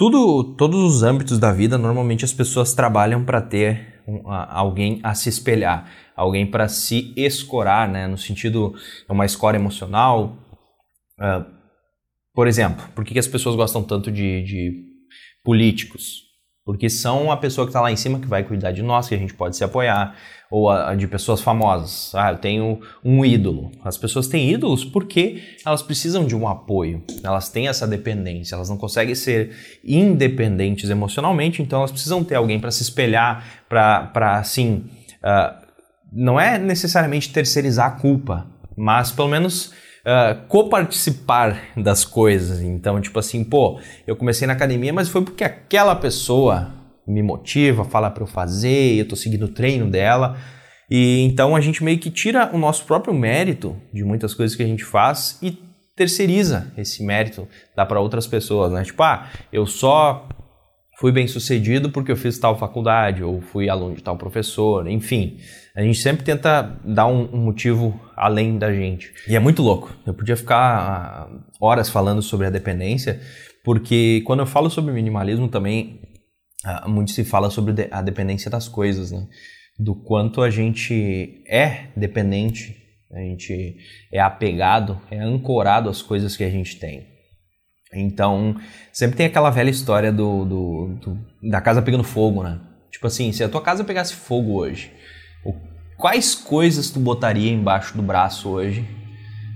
tudo, 0.00 0.54
todos 0.54 0.80
os 0.80 1.02
âmbitos 1.02 1.38
da 1.38 1.52
vida, 1.52 1.76
normalmente 1.76 2.24
as 2.24 2.32
pessoas 2.32 2.72
trabalham 2.72 3.22
para 3.22 3.38
ter 3.38 4.00
um, 4.08 4.30
a, 4.30 4.58
alguém 4.58 4.98
a 5.02 5.14
se 5.14 5.28
espelhar, 5.28 5.92
alguém 6.16 6.46
para 6.46 6.68
se 6.68 7.12
escorar, 7.18 7.86
né? 7.86 8.06
no 8.06 8.16
sentido, 8.16 8.74
uma 9.06 9.26
escora 9.26 9.58
emocional. 9.58 10.38
Uh, 11.18 11.44
por 12.32 12.48
exemplo, 12.48 12.82
por 12.94 13.04
que, 13.04 13.12
que 13.12 13.18
as 13.18 13.26
pessoas 13.26 13.54
gostam 13.54 13.82
tanto 13.82 14.10
de, 14.10 14.42
de 14.42 14.84
políticos? 15.44 16.22
Porque 16.64 16.88
são 16.88 17.30
a 17.30 17.36
pessoa 17.36 17.66
que 17.66 17.68
está 17.68 17.82
lá 17.82 17.92
em 17.92 17.96
cima 17.96 18.20
que 18.20 18.26
vai 18.26 18.42
cuidar 18.42 18.72
de 18.72 18.82
nós, 18.82 19.06
que 19.06 19.14
a 19.14 19.18
gente 19.18 19.34
pode 19.34 19.54
se 19.54 19.64
apoiar 19.64 20.16
ou 20.50 20.68
a, 20.68 20.90
a 20.90 20.94
de 20.94 21.06
pessoas 21.06 21.40
famosas. 21.40 22.12
Ah, 22.14 22.32
eu 22.32 22.38
tenho 22.38 22.80
um 23.04 23.24
ídolo. 23.24 23.70
As 23.84 23.96
pessoas 23.96 24.26
têm 24.26 24.50
ídolos 24.50 24.84
porque 24.84 25.42
elas 25.64 25.82
precisam 25.82 26.26
de 26.26 26.34
um 26.34 26.48
apoio, 26.48 27.02
elas 27.22 27.48
têm 27.48 27.68
essa 27.68 27.86
dependência, 27.86 28.56
elas 28.56 28.68
não 28.68 28.76
conseguem 28.76 29.14
ser 29.14 29.54
independentes 29.84 30.90
emocionalmente, 30.90 31.62
então 31.62 31.78
elas 31.78 31.92
precisam 31.92 32.24
ter 32.24 32.34
alguém 32.34 32.58
para 32.58 32.70
se 32.70 32.82
espelhar, 32.82 33.44
para 33.68 34.38
assim. 34.38 34.84
Uh, 35.22 35.70
não 36.12 36.40
é 36.40 36.58
necessariamente 36.58 37.32
terceirizar 37.32 37.86
a 37.86 37.90
culpa, 37.92 38.46
mas 38.76 39.12
pelo 39.12 39.28
menos 39.28 39.66
uh, 40.00 40.46
coparticipar 40.48 41.60
das 41.76 42.04
coisas. 42.04 42.60
Então, 42.60 43.00
tipo 43.00 43.18
assim, 43.18 43.44
pô, 43.44 43.80
eu 44.06 44.16
comecei 44.16 44.46
na 44.46 44.54
academia, 44.54 44.92
mas 44.92 45.08
foi 45.08 45.22
porque 45.22 45.44
aquela 45.44 45.94
pessoa 45.94 46.79
me 47.10 47.22
motiva, 47.22 47.84
fala 47.84 48.10
para 48.10 48.22
eu 48.22 48.26
fazer, 48.26 48.96
eu 48.96 49.02
estou 49.02 49.16
seguindo 49.16 49.44
o 49.44 49.48
treino 49.48 49.90
dela. 49.90 50.38
E 50.90 51.22
então 51.22 51.54
a 51.54 51.60
gente 51.60 51.84
meio 51.84 51.98
que 51.98 52.10
tira 52.10 52.50
o 52.52 52.58
nosso 52.58 52.84
próprio 52.84 53.14
mérito 53.14 53.76
de 53.92 54.02
muitas 54.04 54.34
coisas 54.34 54.56
que 54.56 54.62
a 54.62 54.66
gente 54.66 54.84
faz 54.84 55.38
e 55.42 55.56
terceiriza 55.94 56.72
esse 56.78 57.04
mérito, 57.04 57.46
dá 57.76 57.84
para 57.84 58.00
outras 58.00 58.26
pessoas, 58.26 58.72
né? 58.72 58.82
Tipo, 58.82 59.02
ah, 59.02 59.28
eu 59.52 59.66
só 59.66 60.26
fui 60.98 61.12
bem 61.12 61.26
sucedido 61.26 61.90
porque 61.90 62.10
eu 62.10 62.16
fiz 62.16 62.38
tal 62.38 62.58
faculdade 62.58 63.22
ou 63.22 63.40
fui 63.40 63.68
aluno 63.68 63.94
de 63.94 64.02
tal 64.02 64.16
professor, 64.16 64.88
enfim. 64.88 65.38
A 65.74 65.82
gente 65.82 65.98
sempre 65.98 66.24
tenta 66.24 66.78
dar 66.84 67.06
um, 67.06 67.28
um 67.32 67.38
motivo 67.38 67.98
além 68.16 68.58
da 68.58 68.72
gente. 68.72 69.12
E 69.28 69.36
é 69.36 69.38
muito 69.38 69.62
louco. 69.62 69.94
Eu 70.06 70.12
podia 70.12 70.36
ficar 70.36 70.58
ah, 70.58 71.28
horas 71.60 71.88
falando 71.88 72.20
sobre 72.20 72.46
a 72.46 72.50
dependência, 72.50 73.20
porque 73.64 74.22
quando 74.26 74.40
eu 74.40 74.46
falo 74.46 74.68
sobre 74.68 74.92
minimalismo 74.92 75.48
também 75.48 76.00
ah, 76.64 76.88
muito 76.88 77.10
se 77.10 77.24
fala 77.24 77.50
sobre 77.50 77.88
a 77.90 78.02
dependência 78.02 78.50
das 78.50 78.68
coisas, 78.68 79.10
né? 79.10 79.26
Do 79.78 79.94
quanto 79.94 80.42
a 80.42 80.50
gente 80.50 81.42
é 81.48 81.88
dependente, 81.96 82.76
a 83.12 83.18
gente 83.20 83.76
é 84.12 84.20
apegado, 84.20 85.00
é 85.10 85.18
ancorado 85.18 85.88
às 85.88 86.02
coisas 86.02 86.36
que 86.36 86.44
a 86.44 86.50
gente 86.50 86.78
tem. 86.78 87.08
Então, 87.92 88.56
sempre 88.92 89.16
tem 89.16 89.26
aquela 89.26 89.50
velha 89.50 89.70
história 89.70 90.12
do, 90.12 90.44
do, 90.44 90.98
do 91.00 91.48
da 91.48 91.60
casa 91.60 91.82
pegando 91.82 92.04
fogo, 92.04 92.42
né? 92.42 92.60
Tipo 92.90 93.06
assim, 93.06 93.32
se 93.32 93.42
a 93.42 93.48
tua 93.48 93.62
casa 93.62 93.82
pegasse 93.82 94.14
fogo 94.14 94.52
hoje, 94.52 94.92
quais 95.96 96.34
coisas 96.34 96.90
tu 96.90 97.00
botaria 97.00 97.50
embaixo 97.50 97.96
do 97.96 98.02
braço 98.02 98.48
hoje 98.48 98.86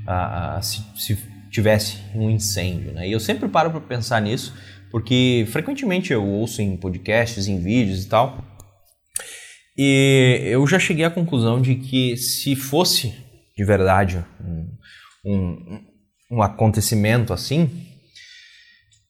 uh, 0.08 0.62
se, 0.62 0.84
se 0.96 1.16
tivesse 1.50 1.98
um 2.14 2.28
incêndio, 2.30 2.92
né? 2.92 3.08
E 3.08 3.12
eu 3.12 3.20
sempre 3.20 3.48
paro 3.48 3.70
para 3.70 3.80
pensar 3.80 4.20
nisso, 4.20 4.54
porque 4.94 5.44
frequentemente 5.50 6.12
eu 6.12 6.24
ouço 6.24 6.62
em 6.62 6.76
podcasts, 6.76 7.48
em 7.48 7.58
vídeos 7.58 8.04
e 8.04 8.08
tal, 8.08 8.44
e 9.76 10.38
eu 10.44 10.64
já 10.68 10.78
cheguei 10.78 11.04
à 11.04 11.10
conclusão 11.10 11.60
de 11.60 11.74
que 11.74 12.16
se 12.16 12.54
fosse 12.54 13.12
de 13.56 13.64
verdade 13.64 14.24
um, 14.40 14.68
um, 15.24 15.84
um 16.30 16.42
acontecimento 16.42 17.32
assim, 17.32 17.88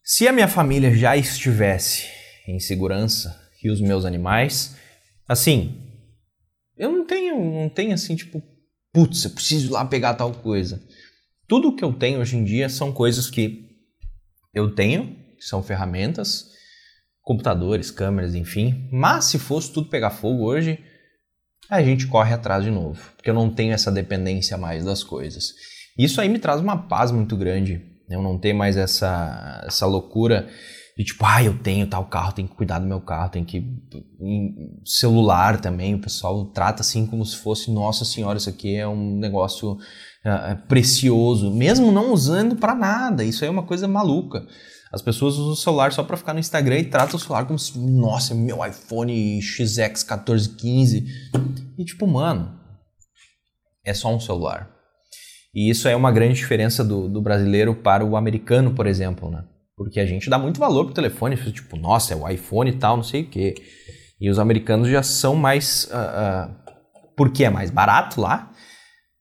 se 0.03 0.27
a 0.27 0.33
minha 0.33 0.49
família 0.49 0.91
já 0.97 1.19
estivesse 1.19 2.07
em 2.49 2.59
segurança 2.59 3.39
e 3.63 3.69
os 3.69 3.79
meus 3.79 4.07
animais, 4.07 4.75
assim, 5.29 5.83
eu 6.79 6.91
não 6.91 7.07
tenho, 7.07 7.39
não 7.61 7.69
tenho 7.69 7.93
assim, 7.93 8.17
tipo, 8.17 8.43
putz, 8.91 9.23
eu 9.23 9.33
preciso 9.33 9.67
ir 9.67 9.73
lá 9.73 9.85
pegar 9.85 10.15
tal 10.15 10.33
coisa. 10.33 10.83
Tudo 11.47 11.77
que 11.77 11.85
eu 11.85 11.93
tenho 11.93 12.21
hoje 12.21 12.39
em 12.39 12.43
dia 12.43 12.71
são 12.71 12.91
coisas 12.91 13.29
que 13.29 13.69
eu 14.55 14.75
tenho, 14.75 15.23
são 15.49 15.63
ferramentas, 15.63 16.47
computadores, 17.23 17.91
câmeras, 17.91 18.35
enfim. 18.35 18.89
Mas 18.93 19.27
se 19.27 19.39
fosse 19.39 19.73
tudo 19.73 19.89
pegar 19.89 20.11
fogo 20.11 20.45
hoje, 20.45 20.79
a 21.71 21.83
gente 21.83 22.07
corre 22.07 22.35
atrás 22.35 22.65
de 22.65 22.71
novo, 22.71 23.01
porque 23.17 23.31
eu 23.31 23.35
não 23.35 23.51
tenho 23.51 23.73
essa 23.73 23.91
dependência 23.91 24.57
mais 24.57 24.85
das 24.85 25.03
coisas. 25.03 25.55
Isso 25.99 26.21
aí 26.21 26.29
me 26.29 26.39
traz 26.39 26.61
uma 26.61 26.77
paz 26.77 27.11
muito 27.11 27.37
grande. 27.37 27.83
Eu 28.09 28.21
não 28.21 28.39
tenho 28.39 28.57
mais 28.57 28.77
essa, 28.77 29.63
essa 29.67 29.87
loucura 29.87 30.49
de 30.97 31.03
tipo, 31.03 31.25
ah, 31.25 31.43
eu 31.43 31.59
tenho 31.59 31.87
tal 31.89 32.05
carro, 32.07 32.33
tenho 32.33 32.47
que 32.47 32.55
cuidar 32.55 32.79
do 32.79 32.87
meu 32.87 33.01
carro, 33.01 33.31
tenho 33.31 33.45
que. 33.45 33.65
celular 34.85 35.61
também, 35.61 35.95
o 35.95 36.01
pessoal 36.01 36.45
trata 36.47 36.83
assim 36.83 37.05
como 37.07 37.25
se 37.27 37.37
fosse, 37.37 37.71
nossa 37.71 38.05
senhora, 38.05 38.39
isso 38.39 38.49
aqui 38.49 38.77
é 38.77 38.87
um 38.87 39.19
negócio 39.19 39.73
uh, 39.73 40.67
precioso, 40.69 41.51
mesmo 41.51 41.91
não 41.91 42.13
usando 42.13 42.57
para 42.57 42.75
nada. 42.75 43.25
Isso 43.25 43.43
aí 43.43 43.49
é 43.49 43.51
uma 43.51 43.65
coisa 43.65 43.89
maluca. 43.89 44.47
As 44.95 45.03
pessoas 45.03 45.35
usam 45.35 45.55
o 45.55 45.57
celular 45.57 45.93
só 45.93 46.05
para 46.05 46.17
ficar 46.17 46.33
no 46.35 46.39
Instagram 46.39 46.79
e 46.79 46.85
tratam 46.85 47.17
o 47.17 47.19
celular 47.19 47.45
como 47.47 47.59
se, 47.59 47.77
nossa, 47.77 48.33
é 48.33 48.37
meu 48.37 48.65
iPhone 48.65 49.41
XX1415. 49.41 51.05
E 51.77 51.85
tipo, 51.85 52.07
mano, 52.07 52.57
é 53.85 53.93
só 53.93 54.15
um 54.15 54.21
celular. 54.21 54.71
E 55.53 55.69
isso 55.69 55.89
é 55.89 55.97
uma 55.97 56.13
grande 56.13 56.35
diferença 56.35 56.85
do, 56.85 57.09
do 57.09 57.21
brasileiro 57.21 57.75
para 57.75 58.05
o 58.05 58.17
americano, 58.17 58.73
por 58.73 58.87
exemplo, 58.87 59.29
né? 59.29 59.45
Porque 59.77 59.99
a 59.99 60.07
gente 60.07 60.31
dá 60.31 60.39
muito 60.39 60.61
valor 60.61 60.85
pro 60.85 60.95
telefone, 60.95 61.37
tipo, 61.51 61.77
nossa, 61.77 62.15
é 62.15 62.17
o 62.17 62.29
iPhone 62.29 62.71
e 62.71 62.77
tal, 62.77 62.97
não 62.97 63.03
sei 63.03 63.23
o 63.23 63.29
quê. 63.29 63.57
E 64.21 64.31
os 64.31 64.39
americanos 64.39 64.89
já 64.89 65.03
são 65.03 65.35
mais. 65.35 65.87
Uh, 65.87 66.51
uh, 66.51 66.55
porque 67.17 67.45
é 67.45 67.51
mais 67.51 67.69
barato 67.69 68.21
lá, 68.21 68.53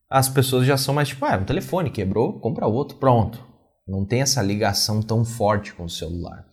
as 0.08 0.30
pessoas 0.30 0.68
já 0.68 0.78
são 0.78 0.94
mais 0.94 1.08
tipo, 1.08 1.26
ah, 1.26 1.34
é 1.34 1.38
um 1.38 1.46
telefone, 1.46 1.90
quebrou, 1.90 2.40
compra 2.40 2.68
outro, 2.68 2.98
pronto. 2.98 3.53
Não 3.88 4.06
tem 4.06 4.22
essa 4.22 4.42
ligação 4.42 5.02
tão 5.02 5.26
forte 5.26 5.74
com 5.74 5.86
o 5.86 5.90
celular. 5.90 6.46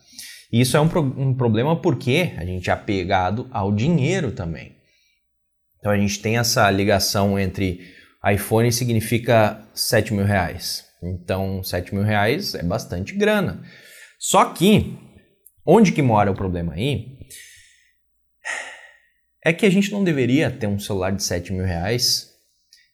E 0.53 0.61
isso 0.61 0.77
é 0.77 0.81
um, 0.81 0.89
pro, 0.89 1.01
um 1.01 1.35
problema 1.35 1.81
porque 1.81 2.35
a 2.37 2.45
gente 2.45 2.71
é 2.71 2.73
apegado 2.73 3.49
ao 3.53 3.73
dinheiro 3.73 4.33
também. 4.33 4.77
Então 5.79 5.93
a 5.93 5.97
gente 5.97 6.21
tem 6.21 6.39
essa 6.39 6.71
ligação 6.71 7.39
entre 7.39 7.81
iPhone 8.33 8.71
significa 8.71 9.67
7 9.75 10.13
mil 10.13 10.25
reais. 10.25 10.85
Então 11.03 11.63
7 11.63 11.95
mil 11.95 12.05
reais 12.05 12.55
é 12.55 12.63
bastante 12.63 13.15
grana. 13.15 13.63
Só 14.19 14.53
que, 14.53 14.99
onde 15.65 15.93
que 15.93 16.03
mora 16.03 16.31
o 16.31 16.35
problema 16.35 16.75
aí? 16.75 17.19
É 19.43 19.55
que 19.55 19.65
a 19.65 19.71
gente 19.71 19.91
não 19.91 20.05
deveria 20.05 20.51
ter 20.51 20.67
um 20.67 20.79
celular 20.79 21.13
de 21.13 21.23
7 21.23 21.53
mil 21.53 21.65
reais 21.65 22.29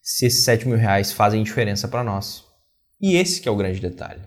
se 0.00 0.26
esses 0.26 0.44
7 0.44 0.68
mil 0.68 0.76
reais 0.76 1.10
fazem 1.10 1.42
diferença 1.42 1.88
para 1.88 2.04
nós. 2.04 2.45
E 3.00 3.16
esse 3.16 3.40
que 3.40 3.48
é 3.48 3.52
o 3.52 3.56
grande 3.56 3.80
detalhe. 3.80 4.22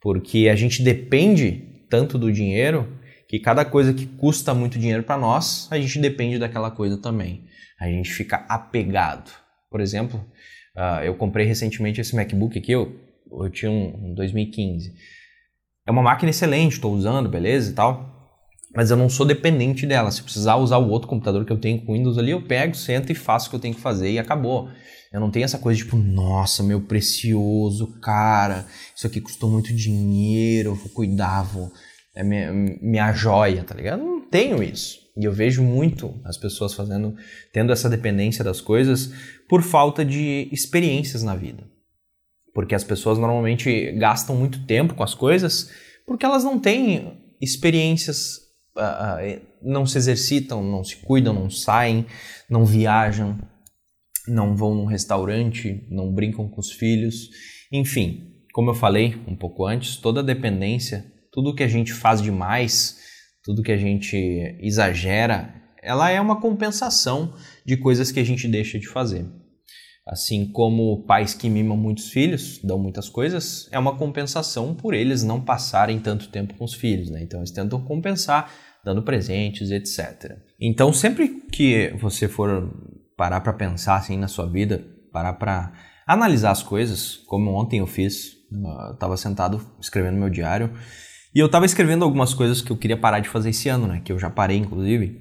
Porque 0.00 0.48
a 0.48 0.56
gente 0.56 0.82
depende 0.82 1.84
tanto 1.88 2.18
do 2.18 2.32
dinheiro 2.32 2.98
que 3.28 3.38
cada 3.38 3.64
coisa 3.64 3.92
que 3.92 4.06
custa 4.06 4.54
muito 4.54 4.78
dinheiro 4.78 5.02
para 5.02 5.18
nós, 5.18 5.68
a 5.70 5.78
gente 5.78 5.98
depende 5.98 6.38
daquela 6.38 6.70
coisa 6.70 6.96
também. 6.96 7.44
A 7.78 7.86
gente 7.86 8.10
fica 8.10 8.44
apegado. 8.48 9.30
Por 9.70 9.80
exemplo, 9.80 10.24
uh, 10.76 11.02
eu 11.04 11.14
comprei 11.14 11.46
recentemente 11.46 12.00
esse 12.00 12.16
MacBook 12.16 12.58
aqui, 12.58 12.72
eu, 12.72 12.98
eu 13.30 13.50
tinha 13.50 13.70
um, 13.70 14.10
um 14.10 14.14
2015. 14.14 14.94
É 15.86 15.90
uma 15.90 16.02
máquina 16.02 16.30
excelente, 16.30 16.72
estou 16.72 16.94
usando, 16.94 17.28
beleza 17.28 17.70
e 17.70 17.74
tal. 17.74 18.18
Mas 18.74 18.90
eu 18.90 18.96
não 18.96 19.08
sou 19.08 19.26
dependente 19.26 19.86
dela. 19.86 20.10
Se 20.10 20.22
precisar 20.22 20.56
usar 20.56 20.78
o 20.78 20.88
outro 20.88 21.08
computador 21.08 21.44
que 21.44 21.52
eu 21.52 21.58
tenho 21.58 21.80
com 21.82 21.94
Windows 21.94 22.18
ali, 22.18 22.30
eu 22.30 22.42
pego, 22.42 22.74
sento 22.74 23.10
e 23.10 23.14
faço 23.14 23.46
o 23.46 23.50
que 23.50 23.56
eu 23.56 23.60
tenho 23.60 23.74
que 23.74 23.80
fazer 23.80 24.10
e 24.10 24.18
acabou. 24.18 24.68
Eu 25.12 25.20
não 25.20 25.30
tenho 25.30 25.44
essa 25.44 25.58
coisa 25.58 25.78
tipo, 25.78 25.96
nossa, 25.96 26.62
meu 26.62 26.80
precioso, 26.80 27.98
cara, 28.00 28.66
isso 28.94 29.06
aqui 29.06 29.20
custou 29.20 29.50
muito 29.50 29.74
dinheiro, 29.74 30.74
vou 30.74 30.90
cuidar, 30.90 31.42
vou, 31.42 31.72
é 32.14 32.22
minha, 32.22 32.52
minha 32.52 33.12
joia, 33.12 33.64
tá 33.64 33.74
ligado? 33.74 34.02
Não 34.02 34.20
tenho 34.20 34.62
isso. 34.62 34.98
E 35.16 35.24
eu 35.24 35.32
vejo 35.32 35.62
muito 35.62 36.20
as 36.24 36.36
pessoas 36.36 36.74
fazendo, 36.74 37.16
tendo 37.52 37.72
essa 37.72 37.88
dependência 37.88 38.44
das 38.44 38.60
coisas 38.60 39.12
por 39.48 39.62
falta 39.62 40.04
de 40.04 40.48
experiências 40.52 41.22
na 41.22 41.34
vida. 41.34 41.64
Porque 42.54 42.74
as 42.74 42.84
pessoas 42.84 43.18
normalmente 43.18 43.92
gastam 43.92 44.36
muito 44.36 44.64
tempo 44.66 44.94
com 44.94 45.02
as 45.02 45.14
coisas 45.14 45.70
porque 46.08 46.24
elas 46.24 46.42
não 46.42 46.58
têm 46.58 47.36
experiências, 47.38 48.38
uh, 48.74 48.80
uh, 48.80 49.40
não 49.62 49.84
se 49.84 49.98
exercitam, 49.98 50.62
não 50.64 50.82
se 50.82 50.96
cuidam, 50.96 51.34
não 51.34 51.50
saem, 51.50 52.06
não 52.48 52.64
viajam, 52.64 53.38
não 54.28 54.56
vão 54.56 54.74
num 54.74 54.84
restaurante, 54.84 55.86
não 55.90 56.12
brincam 56.12 56.48
com 56.48 56.60
os 56.60 56.70
filhos. 56.70 57.30
Enfim, 57.72 58.32
como 58.52 58.70
eu 58.70 58.74
falei 58.74 59.16
um 59.26 59.36
pouco 59.36 59.66
antes, 59.66 59.96
toda 59.96 60.22
dependência, 60.22 61.04
tudo 61.32 61.54
que 61.54 61.62
a 61.62 61.68
gente 61.68 61.92
faz 61.92 62.20
demais, 62.20 62.98
tudo 63.42 63.62
que 63.62 63.72
a 63.72 63.76
gente 63.76 64.16
exagera, 64.60 65.54
ela 65.82 66.10
é 66.10 66.20
uma 66.20 66.40
compensação 66.40 67.34
de 67.64 67.76
coisas 67.76 68.10
que 68.10 68.20
a 68.20 68.24
gente 68.24 68.48
deixa 68.48 68.78
de 68.78 68.88
fazer. 68.88 69.26
Assim 70.06 70.50
como 70.50 71.04
pais 71.04 71.34
que 71.34 71.50
mimam 71.50 71.76
muitos 71.76 72.08
filhos, 72.08 72.58
dão 72.64 72.78
muitas 72.78 73.10
coisas, 73.10 73.68
é 73.70 73.78
uma 73.78 73.96
compensação 73.96 74.74
por 74.74 74.94
eles 74.94 75.22
não 75.22 75.40
passarem 75.40 76.00
tanto 76.00 76.28
tempo 76.28 76.54
com 76.54 76.64
os 76.64 76.72
filhos, 76.72 77.10
né? 77.10 77.22
Então 77.22 77.40
eles 77.40 77.50
tentam 77.50 77.80
compensar 77.84 78.50
dando 78.82 79.02
presentes, 79.02 79.70
etc. 79.70 80.38
Então 80.58 80.92
sempre 80.94 81.28
que 81.52 81.94
você 82.00 82.26
for 82.26 82.74
parar 83.18 83.40
para 83.40 83.52
pensar 83.52 83.96
assim 83.96 84.16
na 84.16 84.28
sua 84.28 84.46
vida, 84.46 84.86
parar 85.12 85.32
para 85.32 85.72
analisar 86.06 86.52
as 86.52 86.62
coisas, 86.62 87.16
como 87.26 87.50
ontem 87.50 87.80
eu 87.80 87.86
fiz, 87.86 88.36
eu 88.50 88.94
estava 88.94 89.16
sentado 89.16 89.60
escrevendo 89.80 90.16
meu 90.16 90.30
diário 90.30 90.72
e 91.34 91.40
eu 91.40 91.46
estava 91.46 91.66
escrevendo 91.66 92.04
algumas 92.04 92.32
coisas 92.32 92.62
que 92.62 92.70
eu 92.70 92.76
queria 92.76 92.96
parar 92.96 93.18
de 93.18 93.28
fazer 93.28 93.50
esse 93.50 93.68
ano, 93.68 93.88
né? 93.88 94.00
Que 94.02 94.12
eu 94.12 94.18
já 94.18 94.30
parei, 94.30 94.56
inclusive. 94.56 95.20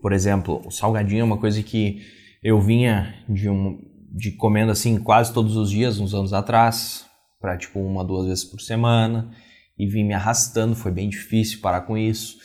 Por 0.00 0.12
exemplo, 0.12 0.62
o 0.64 0.70
salgadinho 0.70 1.20
é 1.20 1.24
uma 1.24 1.36
coisa 1.36 1.60
que 1.62 2.00
eu 2.42 2.60
vinha 2.60 3.12
de 3.28 3.50
um, 3.50 3.76
de 4.16 4.30
comendo 4.36 4.70
assim 4.70 4.98
quase 4.98 5.34
todos 5.34 5.56
os 5.56 5.68
dias, 5.68 5.98
uns 5.98 6.14
anos 6.14 6.32
atrás, 6.32 7.04
para 7.40 7.58
tipo 7.58 7.80
uma, 7.80 8.04
duas 8.04 8.26
vezes 8.26 8.44
por 8.44 8.60
semana, 8.60 9.32
e 9.76 9.86
vim 9.86 10.04
me 10.04 10.14
arrastando, 10.14 10.76
foi 10.76 10.92
bem 10.92 11.08
difícil 11.08 11.60
parar 11.60 11.80
com 11.82 11.98
isso. 11.98 12.38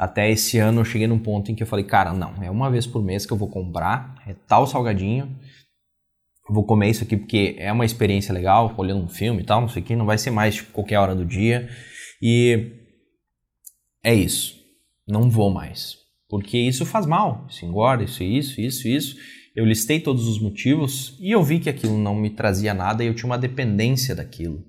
Até 0.00 0.30
esse 0.30 0.56
ano 0.56 0.80
eu 0.80 0.84
cheguei 0.86 1.06
num 1.06 1.18
ponto 1.18 1.52
em 1.52 1.54
que 1.54 1.62
eu 1.62 1.66
falei, 1.66 1.84
cara, 1.84 2.14
não, 2.14 2.42
é 2.42 2.50
uma 2.50 2.70
vez 2.70 2.86
por 2.86 3.02
mês 3.02 3.26
que 3.26 3.32
eu 3.34 3.36
vou 3.36 3.50
comprar, 3.50 4.14
é 4.26 4.34
tal 4.48 4.66
salgadinho, 4.66 5.36
vou 6.48 6.64
comer 6.64 6.88
isso 6.88 7.04
aqui 7.04 7.18
porque 7.18 7.54
é 7.58 7.70
uma 7.70 7.84
experiência 7.84 8.32
legal, 8.32 8.74
olhando 8.78 9.04
um 9.04 9.08
filme 9.08 9.42
e 9.42 9.44
tal, 9.44 9.60
não 9.60 9.68
sei 9.68 9.82
o 9.82 9.84
que, 9.84 9.94
não 9.94 10.06
vai 10.06 10.16
ser 10.16 10.30
mais 10.30 10.54
tipo, 10.54 10.72
qualquer 10.72 10.96
hora 10.98 11.14
do 11.14 11.22
dia. 11.22 11.68
E 12.22 12.72
é 14.02 14.14
isso, 14.14 14.58
não 15.06 15.28
vou 15.28 15.50
mais. 15.50 15.98
Porque 16.30 16.56
isso 16.56 16.86
faz 16.86 17.04
mal, 17.04 17.46
isso 17.50 17.66
engorda, 17.66 18.02
isso, 18.02 18.22
isso, 18.22 18.58
isso, 18.58 18.88
isso. 18.88 19.16
Eu 19.54 19.66
listei 19.66 20.00
todos 20.00 20.26
os 20.26 20.40
motivos 20.40 21.14
e 21.20 21.30
eu 21.30 21.42
vi 21.42 21.60
que 21.60 21.68
aquilo 21.68 21.98
não 21.98 22.14
me 22.14 22.30
trazia 22.30 22.72
nada 22.72 23.04
e 23.04 23.06
eu 23.06 23.14
tinha 23.14 23.26
uma 23.26 23.36
dependência 23.36 24.14
daquilo. 24.14 24.64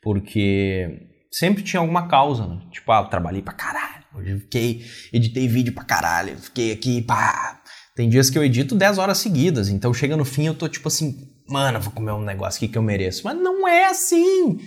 Porque 0.00 1.08
sempre 1.32 1.64
tinha 1.64 1.80
alguma 1.80 2.06
causa, 2.06 2.46
né? 2.46 2.62
Tipo, 2.70 2.92
ah, 2.92 3.00
eu 3.00 3.10
trabalhei 3.10 3.42
pra 3.42 3.52
caralho, 3.52 3.85
hoje 4.18 4.38
fiquei, 4.40 4.84
editei 5.12 5.48
vídeo 5.48 5.72
pra 5.72 5.84
caralho, 5.84 6.36
fiquei 6.38 6.72
aqui, 6.72 7.02
pá. 7.02 7.60
Tem 7.94 8.08
dias 8.08 8.28
que 8.28 8.36
eu 8.36 8.44
edito 8.44 8.74
10 8.74 8.98
horas 8.98 9.18
seguidas, 9.18 9.68
então 9.68 9.94
chega 9.94 10.16
no 10.16 10.24
fim 10.24 10.46
eu 10.46 10.54
tô 10.54 10.68
tipo 10.68 10.88
assim, 10.88 11.30
mano, 11.48 11.80
vou 11.80 11.92
comer 11.92 12.12
um 12.12 12.22
negócio 12.22 12.58
aqui 12.58 12.68
que 12.68 12.76
eu 12.76 12.82
mereço. 12.82 13.22
Mas 13.24 13.36
não 13.36 13.66
é 13.66 13.86
assim! 13.86 14.60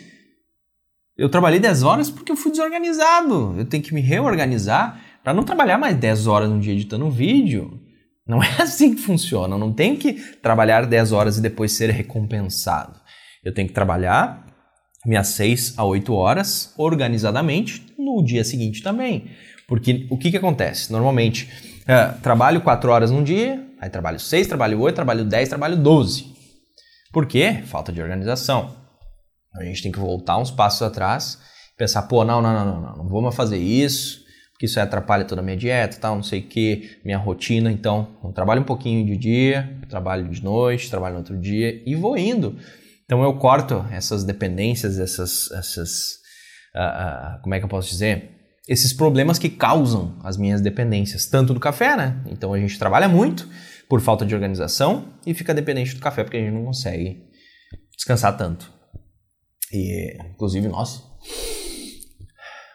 Eu 1.15 1.29
trabalhei 1.29 1.59
10 1.59 1.83
horas 1.83 2.09
porque 2.09 2.31
eu 2.31 2.35
fui 2.35 2.49
desorganizado. 2.49 3.55
Eu 3.57 3.65
tenho 3.65 3.83
que 3.83 3.93
me 3.93 4.01
reorganizar 4.01 4.99
para 5.23 5.33
não 5.33 5.43
trabalhar 5.43 5.77
mais 5.77 5.95
10 5.97 6.27
horas 6.27 6.49
no 6.49 6.59
dia 6.59 6.73
editando 6.73 7.05
um 7.05 7.11
vídeo. 7.11 7.79
Não 8.25 8.41
é 8.43 8.61
assim 8.61 8.95
que 8.95 9.01
funciona. 9.01 9.55
Eu 9.55 9.59
não 9.59 9.73
tenho 9.73 9.97
que 9.97 10.13
trabalhar 10.13 10.85
10 10.85 11.11
horas 11.11 11.37
e 11.37 11.41
depois 11.41 11.73
ser 11.73 11.89
recompensado. 11.89 12.99
Eu 13.43 13.53
tenho 13.53 13.67
que 13.67 13.73
trabalhar 13.73 14.48
minhas 15.09 15.27
6 15.29 15.73
a 15.77 15.83
8 15.83 16.13
horas 16.13 16.73
organizadamente 16.77 17.83
no 17.97 18.23
dia 18.23 18.43
seguinte 18.43 18.83
também. 18.83 19.31
Porque 19.67 20.07
o 20.09 20.17
que, 20.17 20.31
que 20.31 20.37
acontece? 20.37 20.91
Normalmente, 20.91 21.49
é, 21.87 22.07
trabalho 22.21 22.61
4 22.61 22.89
horas 22.91 23.11
num 23.11 23.23
dia, 23.23 23.65
aí 23.81 23.89
trabalho 23.89 24.19
6, 24.19 24.47
trabalho 24.47 24.79
8, 24.79 24.95
trabalho 24.95 25.25
10, 25.25 25.49
trabalho 25.49 25.75
12. 25.75 26.33
Por 27.11 27.25
quê? 27.25 27.63
Falta 27.65 27.91
de 27.91 28.01
organização. 28.01 28.77
A 29.55 29.63
gente 29.63 29.81
tem 29.81 29.91
que 29.91 29.99
voltar 29.99 30.37
uns 30.37 30.51
passos 30.51 30.83
atrás 30.83 31.39
pensar, 31.79 32.03
pô, 32.03 32.25
não, 32.25 32.41
não, 32.41 32.53
não, 32.53 32.65
não, 32.65 32.81
não, 32.81 32.97
não 32.97 33.07
vou 33.07 33.21
mais 33.21 33.33
fazer 33.33 33.57
isso, 33.57 34.25
que 34.59 34.65
isso 34.65 34.77
atrapalha 34.81 35.23
toda 35.23 35.39
a 35.39 35.43
minha 35.43 35.55
dieta, 35.55 35.97
tal, 35.97 36.15
não 36.15 36.23
sei 36.23 36.41
o 36.41 36.43
que, 36.43 36.99
minha 37.05 37.17
rotina. 37.17 37.71
Então, 37.71 38.17
eu 38.21 38.33
trabalho 38.33 38.61
um 38.61 38.65
pouquinho 38.65 39.05
de 39.05 39.15
dia, 39.15 39.79
trabalho 39.87 40.27
de 40.27 40.43
noite, 40.43 40.89
trabalho 40.89 41.13
no 41.13 41.19
outro 41.19 41.37
dia 41.37 41.81
e 41.85 41.95
vou 41.95 42.17
indo. 42.17 42.57
Então, 43.09 43.23
eu 43.23 43.33
corto 43.39 43.83
essas 43.89 44.23
dependências, 44.23 44.99
essas, 44.99 45.49
essas 45.49 46.19
uh, 46.75 47.39
uh, 47.39 47.41
como 47.41 47.55
é 47.55 47.57
que 47.57 47.65
eu 47.65 47.69
posso 47.69 47.89
dizer? 47.89 48.29
Esses 48.67 48.93
problemas 48.93 49.39
que 49.39 49.49
causam 49.49 50.19
as 50.23 50.37
minhas 50.37 50.61
dependências, 50.61 51.25
tanto 51.25 51.51
do 51.51 51.59
café, 51.59 51.97
né? 51.97 52.23
Então, 52.27 52.53
a 52.53 52.59
gente 52.59 52.77
trabalha 52.77 53.09
muito 53.09 53.49
por 53.89 53.99
falta 53.99 54.23
de 54.23 54.35
organização 54.35 55.11
e 55.25 55.33
fica 55.33 55.55
dependente 55.55 55.95
do 55.95 55.99
café 55.99 56.23
porque 56.23 56.37
a 56.37 56.39
gente 56.39 56.53
não 56.53 56.65
consegue 56.65 57.23
descansar 57.97 58.37
tanto. 58.37 58.71
E, 59.73 60.15
inclusive, 60.29 60.67
nossa, 60.67 61.01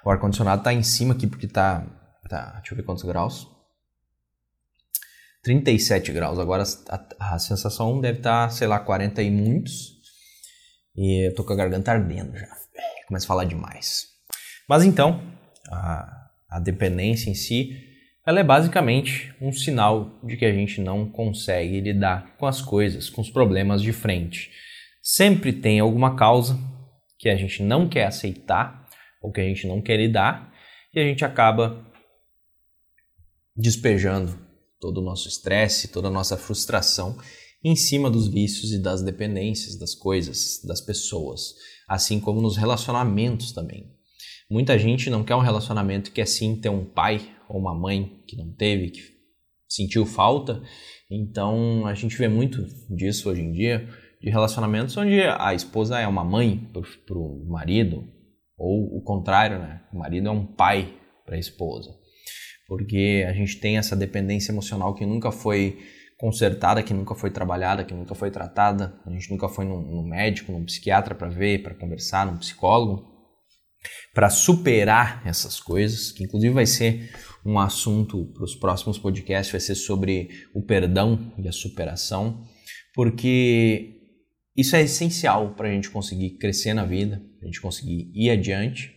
o 0.04 0.10
ar-condicionado 0.10 0.64
tá 0.64 0.72
em 0.72 0.82
cima 0.82 1.14
aqui 1.14 1.28
porque 1.28 1.46
tá, 1.46 1.86
tá. 2.28 2.54
Deixa 2.56 2.72
eu 2.72 2.76
ver 2.76 2.82
quantos 2.82 3.04
graus. 3.04 3.46
37 5.44 6.10
graus. 6.10 6.40
Agora 6.40 6.64
a, 6.88 7.34
a 7.34 7.38
sensação 7.38 8.00
deve 8.00 8.18
estar, 8.18 8.48
tá, 8.48 8.50
sei 8.50 8.66
lá, 8.66 8.80
40 8.80 9.22
e 9.22 9.30
muitos. 9.30 9.93
E 10.96 11.28
eu 11.28 11.34
tô 11.34 11.44
com 11.44 11.52
a 11.52 11.56
garganta 11.56 11.92
ardendo 11.92 12.36
já. 12.36 12.48
Começa 13.06 13.26
a 13.26 13.28
falar 13.28 13.44
demais. 13.44 14.06
Mas 14.68 14.84
então, 14.84 15.22
a, 15.70 16.30
a 16.48 16.60
dependência 16.60 17.28
em 17.30 17.34
si, 17.34 17.76
ela 18.26 18.40
é 18.40 18.44
basicamente 18.44 19.34
um 19.40 19.52
sinal 19.52 20.18
de 20.22 20.36
que 20.36 20.44
a 20.44 20.52
gente 20.52 20.80
não 20.80 21.08
consegue 21.08 21.80
lidar 21.80 22.36
com 22.38 22.46
as 22.46 22.62
coisas, 22.62 23.10
com 23.10 23.20
os 23.20 23.30
problemas 23.30 23.82
de 23.82 23.92
frente. 23.92 24.50
Sempre 25.02 25.52
tem 25.52 25.80
alguma 25.80 26.16
causa 26.16 26.58
que 27.18 27.28
a 27.28 27.36
gente 27.36 27.62
não 27.62 27.88
quer 27.88 28.06
aceitar 28.06 28.88
ou 29.20 29.30
que 29.30 29.40
a 29.40 29.44
gente 29.44 29.66
não 29.66 29.82
quer 29.82 29.96
lidar 29.96 30.52
e 30.94 31.00
a 31.00 31.04
gente 31.04 31.24
acaba 31.24 31.84
despejando 33.56 34.38
todo 34.80 34.98
o 34.98 35.04
nosso 35.04 35.28
estresse, 35.28 35.88
toda 35.88 36.08
a 36.08 36.10
nossa 36.10 36.36
frustração 36.36 37.18
em 37.64 37.74
cima 37.74 38.10
dos 38.10 38.28
vícios 38.28 38.72
e 38.72 38.78
das 38.78 39.02
dependências 39.02 39.78
das 39.78 39.94
coisas, 39.94 40.60
das 40.62 40.82
pessoas, 40.82 41.54
assim 41.88 42.20
como 42.20 42.42
nos 42.42 42.58
relacionamentos 42.58 43.52
também. 43.52 43.90
Muita 44.50 44.78
gente 44.78 45.08
não 45.08 45.24
quer 45.24 45.34
um 45.34 45.40
relacionamento 45.40 46.12
que 46.12 46.20
é 46.20 46.26
sim 46.26 46.56
ter 46.60 46.68
um 46.68 46.84
pai 46.84 47.26
ou 47.48 47.58
uma 47.58 47.74
mãe 47.74 48.22
que 48.28 48.36
não 48.36 48.52
teve, 48.52 48.90
que 48.90 49.00
sentiu 49.66 50.04
falta. 50.04 50.62
Então 51.10 51.86
a 51.86 51.94
gente 51.94 52.16
vê 52.16 52.28
muito 52.28 52.66
disso 52.94 53.30
hoje 53.30 53.40
em 53.40 53.52
dia, 53.52 53.88
de 54.20 54.28
relacionamentos 54.30 54.96
onde 54.98 55.22
a 55.22 55.54
esposa 55.54 55.98
é 55.98 56.06
uma 56.06 56.24
mãe 56.24 56.70
para 57.06 57.18
o 57.18 57.46
marido, 57.48 58.06
ou 58.58 58.96
o 58.96 59.02
contrário, 59.02 59.58
né? 59.58 59.82
O 59.92 59.98
marido 59.98 60.28
é 60.28 60.30
um 60.30 60.46
pai 60.46 60.94
para 61.24 61.36
a 61.36 61.38
esposa. 61.38 61.90
Porque 62.68 63.24
a 63.28 63.32
gente 63.32 63.58
tem 63.58 63.76
essa 63.78 63.96
dependência 63.96 64.52
emocional 64.52 64.94
que 64.94 65.04
nunca 65.04 65.30
foi 65.30 65.78
consertada, 66.18 66.82
que 66.82 66.94
nunca 66.94 67.14
foi 67.14 67.30
trabalhada, 67.30 67.84
que 67.84 67.94
nunca 67.94 68.14
foi 68.14 68.30
tratada. 68.30 68.94
A 69.06 69.10
gente 69.10 69.30
nunca 69.30 69.48
foi 69.48 69.64
num 69.64 70.02
médico, 70.06 70.52
num 70.52 70.64
psiquiatra 70.64 71.14
para 71.14 71.28
ver, 71.28 71.62
para 71.62 71.74
conversar, 71.74 72.26
num 72.26 72.38
psicólogo, 72.38 73.12
para 74.14 74.30
superar 74.30 75.22
essas 75.26 75.60
coisas, 75.60 76.12
que 76.12 76.24
inclusive 76.24 76.54
vai 76.54 76.66
ser 76.66 77.12
um 77.44 77.58
assunto 77.58 78.32
para 78.32 78.44
os 78.44 78.54
próximos 78.54 78.98
podcasts, 78.98 79.52
vai 79.52 79.60
ser 79.60 79.74
sobre 79.74 80.30
o 80.54 80.62
perdão 80.62 81.32
e 81.36 81.48
a 81.48 81.52
superação, 81.52 82.44
porque 82.94 84.00
isso 84.56 84.76
é 84.76 84.82
essencial 84.82 85.54
para 85.54 85.68
a 85.68 85.72
gente 85.72 85.90
conseguir 85.90 86.38
crescer 86.38 86.72
na 86.74 86.84
vida, 86.84 87.20
a 87.42 87.44
gente 87.44 87.60
conseguir 87.60 88.10
ir 88.14 88.30
adiante, 88.30 88.94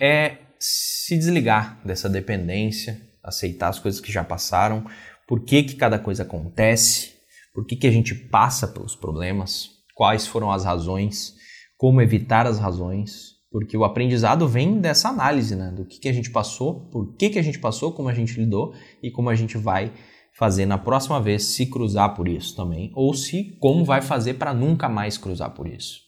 é 0.00 0.38
se 0.58 1.16
desligar 1.16 1.80
dessa 1.86 2.08
dependência, 2.08 3.00
aceitar 3.22 3.68
as 3.68 3.78
coisas 3.78 4.00
que 4.00 4.12
já 4.12 4.24
passaram, 4.24 4.84
por 5.32 5.46
que, 5.46 5.62
que 5.62 5.76
cada 5.76 5.98
coisa 5.98 6.24
acontece, 6.24 7.14
por 7.54 7.64
que, 7.64 7.74
que 7.74 7.86
a 7.86 7.90
gente 7.90 8.14
passa 8.14 8.68
pelos 8.68 8.94
problemas, 8.94 9.70
quais 9.94 10.26
foram 10.26 10.50
as 10.50 10.62
razões, 10.62 11.34
como 11.78 12.02
evitar 12.02 12.46
as 12.46 12.58
razões, 12.58 13.30
porque 13.50 13.74
o 13.74 13.82
aprendizado 13.82 14.46
vem 14.46 14.78
dessa 14.78 15.08
análise, 15.08 15.56
né? 15.56 15.72
Do 15.74 15.86
que, 15.86 16.00
que 16.00 16.08
a 16.10 16.12
gente 16.12 16.30
passou, 16.30 16.86
por 16.90 17.16
que, 17.16 17.30
que 17.30 17.38
a 17.38 17.42
gente 17.42 17.58
passou, 17.58 17.94
como 17.94 18.10
a 18.10 18.12
gente 18.12 18.38
lidou 18.38 18.74
e 19.02 19.10
como 19.10 19.30
a 19.30 19.34
gente 19.34 19.56
vai 19.56 19.94
fazer 20.34 20.66
na 20.66 20.76
próxima 20.76 21.18
vez 21.18 21.44
se 21.44 21.64
cruzar 21.64 22.14
por 22.14 22.28
isso 22.28 22.54
também, 22.54 22.92
ou 22.94 23.14
se 23.14 23.56
como 23.58 23.86
vai 23.86 24.02
fazer 24.02 24.34
para 24.34 24.52
nunca 24.52 24.86
mais 24.86 25.16
cruzar 25.16 25.54
por 25.54 25.66
isso. 25.66 26.00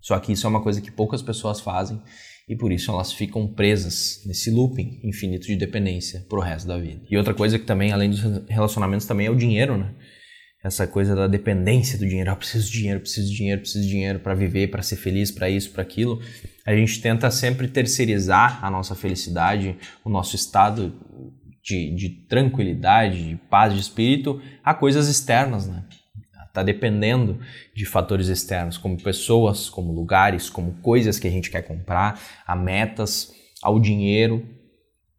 Só 0.00 0.16
que 0.20 0.30
isso 0.30 0.46
é 0.46 0.50
uma 0.50 0.62
coisa 0.62 0.80
que 0.80 0.92
poucas 0.92 1.20
pessoas 1.20 1.58
fazem 1.58 2.00
e 2.48 2.54
por 2.54 2.70
isso 2.70 2.90
elas 2.90 3.12
ficam 3.12 3.46
presas 3.46 4.22
nesse 4.24 4.50
looping 4.50 5.00
infinito 5.02 5.46
de 5.46 5.56
dependência 5.56 6.24
pro 6.28 6.40
resto 6.40 6.68
da 6.68 6.78
vida. 6.78 7.02
E 7.10 7.16
outra 7.16 7.34
coisa 7.34 7.58
que 7.58 7.64
também, 7.64 7.92
além 7.92 8.10
dos 8.10 8.20
relacionamentos, 8.48 9.06
também 9.06 9.26
é 9.26 9.30
o 9.30 9.36
dinheiro, 9.36 9.76
né? 9.76 9.92
Essa 10.64 10.86
coisa 10.86 11.14
da 11.14 11.26
dependência 11.28 11.98
do 11.98 12.06
dinheiro. 12.06 12.30
Ah, 12.30 12.36
preciso 12.36 12.70
de 12.70 12.78
dinheiro, 12.78 13.00
preciso 13.00 13.30
de 13.30 13.36
dinheiro, 13.36 13.60
preciso 13.60 13.84
de 13.84 13.90
dinheiro 13.90 14.18
para 14.20 14.34
viver, 14.34 14.68
para 14.68 14.82
ser 14.82 14.96
feliz, 14.96 15.30
para 15.30 15.48
isso, 15.50 15.70
para 15.70 15.82
aquilo. 15.82 16.20
A 16.64 16.74
gente 16.74 17.00
tenta 17.00 17.30
sempre 17.30 17.68
terceirizar 17.68 18.64
a 18.64 18.70
nossa 18.70 18.94
felicidade, 18.94 19.76
o 20.04 20.08
nosso 20.08 20.34
estado 20.34 20.92
de, 21.62 21.94
de 21.94 22.08
tranquilidade, 22.28 23.28
de 23.28 23.36
paz 23.48 23.74
de 23.74 23.80
espírito 23.80 24.40
a 24.64 24.72
coisas 24.72 25.08
externas, 25.08 25.66
né? 25.66 25.84
Está 26.56 26.62
dependendo 26.62 27.38
de 27.74 27.84
fatores 27.84 28.28
externos, 28.28 28.78
como 28.78 28.96
pessoas, 28.96 29.68
como 29.68 29.92
lugares, 29.92 30.48
como 30.48 30.72
coisas 30.80 31.18
que 31.18 31.28
a 31.28 31.30
gente 31.30 31.50
quer 31.50 31.60
comprar, 31.60 32.18
a 32.46 32.56
metas, 32.56 33.30
ao 33.62 33.78
dinheiro. 33.78 34.48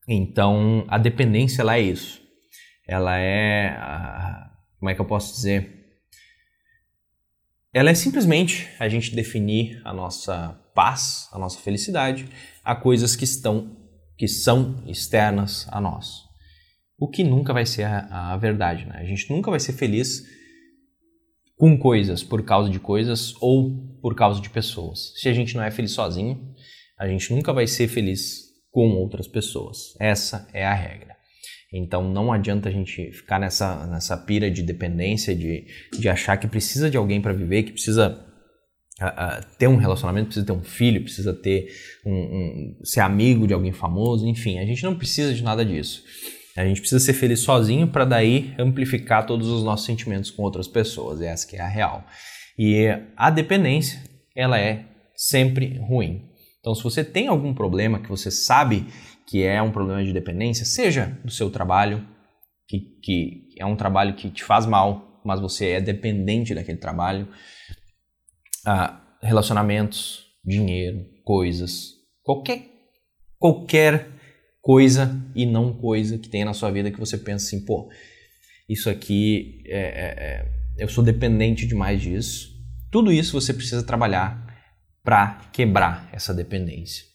Então, 0.07 0.83
a 0.87 0.97
dependência 0.97 1.61
ela 1.61 1.77
é 1.77 1.81
isso. 1.81 2.19
Ela 2.87 3.19
é. 3.19 3.77
Como 4.79 4.89
é 4.89 4.95
que 4.95 4.99
eu 4.99 5.05
posso 5.05 5.35
dizer? 5.35 5.99
Ela 7.71 7.91
é 7.91 7.93
simplesmente 7.93 8.67
a 8.79 8.89
gente 8.89 9.15
definir 9.15 9.79
a 9.85 9.93
nossa 9.93 10.59
paz, 10.73 11.29
a 11.31 11.37
nossa 11.37 11.59
felicidade, 11.59 12.27
a 12.65 12.75
coisas 12.75 13.15
que 13.15 13.25
estão 13.25 13.77
que 14.17 14.27
são 14.27 14.83
externas 14.87 15.67
a 15.69 15.79
nós. 15.79 16.23
O 16.97 17.07
que 17.07 17.23
nunca 17.23 17.53
vai 17.53 17.67
ser 17.67 17.83
a, 17.83 18.33
a 18.33 18.37
verdade, 18.37 18.87
né? 18.87 18.95
A 18.97 19.05
gente 19.05 19.29
nunca 19.29 19.51
vai 19.51 19.59
ser 19.59 19.73
feliz 19.73 20.35
com 21.57 21.77
coisas 21.77 22.23
por 22.23 22.43
causa 22.43 22.69
de 22.69 22.79
coisas 22.79 23.33
ou 23.41 23.97
por 24.01 24.15
causa 24.15 24.39
de 24.39 24.49
pessoas. 24.49 25.11
Se 25.15 25.27
a 25.27 25.33
gente 25.33 25.55
não 25.55 25.63
é 25.63 25.71
feliz 25.71 25.91
sozinho, 25.91 26.55
a 26.97 27.07
gente 27.07 27.33
nunca 27.33 27.51
vai 27.51 27.65
ser 27.65 27.87
feliz 27.87 28.47
com 28.71 28.89
outras 28.91 29.27
pessoas. 29.27 29.95
Essa 29.99 30.47
é 30.53 30.65
a 30.65 30.73
regra. 30.73 31.17
Então 31.73 32.09
não 32.09 32.31
adianta 32.31 32.69
a 32.69 32.71
gente 32.71 33.11
ficar 33.11 33.39
nessa, 33.39 33.85
nessa 33.87 34.15
pira 34.15 34.49
de 34.49 34.61
dependência, 34.61 35.35
de, 35.35 35.65
de 35.99 36.07
achar 36.07 36.37
que 36.37 36.47
precisa 36.47 36.89
de 36.89 36.95
alguém 36.95 37.21
para 37.21 37.33
viver, 37.33 37.63
que 37.63 37.73
precisa 37.73 38.23
uh, 39.01 39.05
uh, 39.05 39.57
ter 39.57 39.67
um 39.67 39.75
relacionamento, 39.75 40.27
precisa 40.27 40.45
ter 40.45 40.53
um 40.53 40.63
filho, 40.63 41.01
precisa 41.01 41.33
ter 41.33 41.67
um, 42.05 42.13
um, 42.13 42.79
ser 42.83 43.01
amigo 43.01 43.45
de 43.47 43.53
alguém 43.53 43.73
famoso, 43.73 44.25
enfim, 44.27 44.59
a 44.59 44.65
gente 44.65 44.83
não 44.83 44.95
precisa 44.95 45.33
de 45.33 45.43
nada 45.43 45.65
disso. 45.65 46.03
A 46.57 46.65
gente 46.65 46.79
precisa 46.79 47.03
ser 47.03 47.13
feliz 47.13 47.41
sozinho 47.41 47.87
para 47.87 48.03
daí 48.03 48.55
amplificar 48.57 49.25
todos 49.25 49.47
os 49.47 49.63
nossos 49.63 49.85
sentimentos 49.85 50.31
com 50.31 50.41
outras 50.41 50.67
pessoas. 50.67 51.21
Essa 51.21 51.47
que 51.47 51.55
é 51.55 51.61
a 51.61 51.67
real. 51.67 52.03
E 52.57 52.87
a 53.15 53.29
dependência, 53.29 54.01
ela 54.35 54.59
é 54.59 54.85
sempre 55.15 55.77
ruim. 55.77 56.27
Então, 56.59 56.73
se 56.73 56.83
você 56.83 57.03
tem 57.03 57.27
algum 57.27 57.53
problema 57.53 57.99
que 57.99 58.09
você 58.09 58.31
sabe 58.31 58.87
que 59.27 59.43
é 59.43 59.61
um 59.61 59.71
problema 59.71 60.03
de 60.03 60.11
dependência, 60.11 60.65
seja 60.65 61.17
do 61.23 61.31
seu 61.31 61.51
trabalho, 61.51 62.03
que, 62.67 62.79
que 63.03 63.55
é 63.59 63.65
um 63.65 63.75
trabalho 63.75 64.15
que 64.15 64.29
te 64.29 64.43
faz 64.43 64.65
mal, 64.65 65.21
mas 65.23 65.39
você 65.39 65.69
é 65.71 65.81
dependente 65.81 66.55
daquele 66.55 66.79
trabalho, 66.79 67.27
ah, 68.65 68.99
relacionamentos, 69.21 70.25
dinheiro, 70.43 71.05
coisas, 71.23 71.91
qualquer 72.23 72.77
qualquer 73.37 74.16
coisa 74.67 75.25
e 75.33 75.45
não 75.45 75.71
coisa 75.71 76.17
que 76.17 76.27
tem 76.27 76.43
na 76.43 76.53
sua 76.53 76.69
vida 76.69 76.91
que 76.91 76.99
você 76.99 77.17
pensa 77.17 77.45
assim, 77.45 77.63
pô, 77.63 77.89
isso 78.67 78.89
aqui 78.89 79.63
é, 79.65 79.79
é, 79.79 79.79
é, 79.79 80.45
eu 80.77 80.89
sou 80.89 81.01
dependente 81.01 81.65
demais 81.65 82.01
disso. 82.01 82.53
Tudo 82.91 83.09
isso 83.09 83.31
você 83.31 83.53
precisa 83.53 83.81
trabalhar 83.81 84.45
para 85.05 85.39
quebrar 85.53 86.09
essa 86.11 86.33
dependência. 86.33 87.05